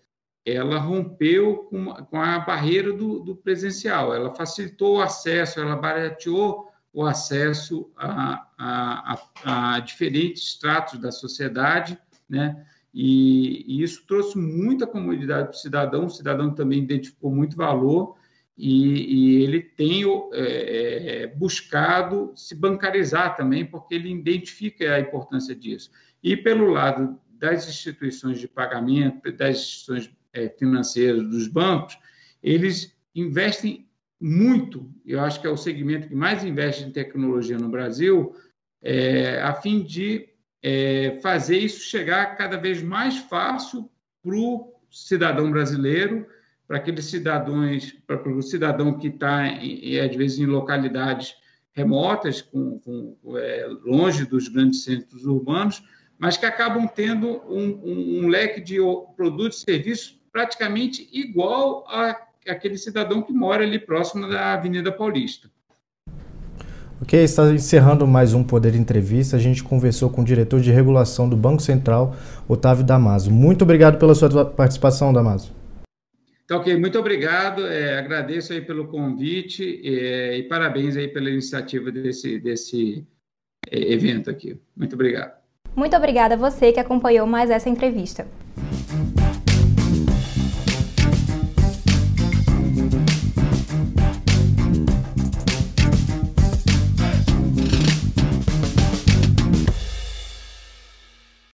ela 0.46 0.78
rompeu 0.78 1.64
com, 1.64 1.86
com 1.86 2.20
a 2.20 2.38
barreira 2.38 2.92
do, 2.92 3.20
do, 3.20 3.36
presencial, 3.36 4.14
ela 4.14 4.34
facilitou 4.34 4.96
o 4.96 5.02
acesso, 5.02 5.61
ela 5.61 5.76
barateou 5.76 6.70
o 6.92 7.05
acesso 7.05 7.90
a, 7.96 8.46
a, 8.59 9.18
a, 9.44 9.74
a 9.74 9.80
diferentes 9.80 10.42
estratos 10.42 11.00
da 11.00 11.11
sociedade, 11.11 11.98
né? 12.28 12.66
E, 12.95 13.64
e, 13.66 13.82
isso 13.82 14.05
trouxe 14.07 14.38
muita 14.38 14.86
comodidade 14.86 15.49
para 15.49 15.57
o 15.57 15.61
cidadão, 15.61 16.07
o 16.07 16.11
cidadão 16.11 16.55
também 16.55 16.78
identificou 16.78 17.34
muito 17.34 17.57
valor 17.57 18.16
e, 18.57 19.40
e 19.40 19.42
ele 19.42 19.61
tem 19.61 20.05
é, 20.32 21.22
é, 21.22 21.26
buscado 21.26 22.32
se 22.36 22.55
bancarizar 22.55 23.36
também, 23.36 23.66
porque 23.66 23.97
ele 23.97 24.12
identifica 24.12 24.95
a 24.95 25.01
importância 25.01 25.57
disso. 25.57 25.90
E 26.22 26.36
pelo 26.36 26.70
lado 26.70 27.18
das 27.32 27.68
instituições 27.68 28.38
de 28.38 28.47
pagamento, 28.47 29.32
das 29.32 29.57
instituições 29.57 30.11
é, 30.32 30.49
financeiras, 30.49 31.28
dos 31.28 31.49
bancos, 31.49 31.99
eles 32.40 32.97
investem 33.12 33.88
muito, 34.20 34.88
eu 35.05 35.20
acho 35.20 35.40
que 35.40 35.47
é 35.47 35.51
o 35.51 35.57
segmento 35.57 36.09
que 36.09 36.14
mais 36.14 36.45
investe 36.45 36.84
em 36.84 36.92
tecnologia 36.92 37.59
no 37.59 37.68
Brasil, 37.68 38.34
é, 38.80 39.42
a 39.42 39.53
fim 39.53 39.82
de 39.82 40.28
é, 40.66 41.18
fazer 41.20 41.58
isso 41.58 41.80
chegar 41.80 42.36
cada 42.36 42.56
vez 42.56 42.82
mais 42.82 43.18
fácil 43.18 43.90
para 44.22 44.34
o 44.34 44.72
cidadão 44.90 45.50
brasileiro, 45.50 46.26
para 46.66 46.78
aqueles 46.78 47.04
cidadãos, 47.04 47.94
para 48.06 48.26
o 48.26 48.40
cidadão 48.40 48.96
que 48.96 49.08
está, 49.08 49.44
às 49.44 50.16
vezes, 50.16 50.38
em 50.38 50.46
localidades 50.46 51.34
remotas, 51.74 52.40
com, 52.40 52.78
com 52.78 53.36
é, 53.36 53.68
longe 53.84 54.24
dos 54.24 54.48
grandes 54.48 54.84
centros 54.84 55.26
urbanos, 55.26 55.82
mas 56.18 56.38
que 56.38 56.46
acabam 56.46 56.88
tendo 56.88 57.42
um, 57.46 57.80
um, 57.84 58.24
um 58.24 58.28
leque 58.28 58.62
de 58.62 58.78
produtos 59.14 59.58
e 59.58 59.72
serviços 59.72 60.18
praticamente 60.32 61.06
igual 61.12 61.84
a 61.88 62.18
aquele 62.48 62.76
cidadão 62.76 63.22
que 63.22 63.32
mora 63.32 63.64
ali 63.64 63.78
próximo 63.78 64.28
da 64.28 64.52
Avenida 64.52 64.92
Paulista. 64.92 65.50
Ok, 67.05 67.22
está 67.22 67.52
encerrando 67.52 68.07
mais 68.07 68.32
um 68.32 68.42
Poder 68.42 68.74
Entrevista. 68.74 69.36
A 69.36 69.38
gente 69.38 69.62
conversou 69.62 70.09
com 70.09 70.22
o 70.22 70.24
diretor 70.24 70.59
de 70.59 70.72
regulação 70.72 71.28
do 71.28 71.36
Banco 71.36 71.61
Central, 71.61 72.16
Otávio 72.48 72.82
Damaso. 72.82 73.30
Muito 73.30 73.61
obrigado 73.61 73.98
pela 73.98 74.14
sua 74.14 74.46
participação, 74.46 75.12
Damaso. 75.12 75.52
Então, 76.46 76.57
ok, 76.61 76.74
muito 76.78 76.98
obrigado. 76.98 77.66
É, 77.66 77.98
agradeço 77.98 78.55
aí 78.55 78.62
pelo 78.62 78.88
convite 78.88 79.82
é, 79.84 80.38
e 80.38 80.44
parabéns 80.44 80.96
aí 80.96 81.07
pela 81.07 81.28
iniciativa 81.28 81.92
desse, 81.92 82.38
desse 82.38 83.07
é, 83.70 83.92
evento 83.92 84.30
aqui. 84.30 84.59
Muito 84.74 84.94
obrigado. 84.94 85.34
Muito 85.76 85.94
obrigada 85.94 86.36
a 86.36 86.38
você 86.38 86.72
que 86.72 86.80
acompanhou 86.80 87.26
mais 87.26 87.50
essa 87.50 87.68
entrevista. 87.68 88.26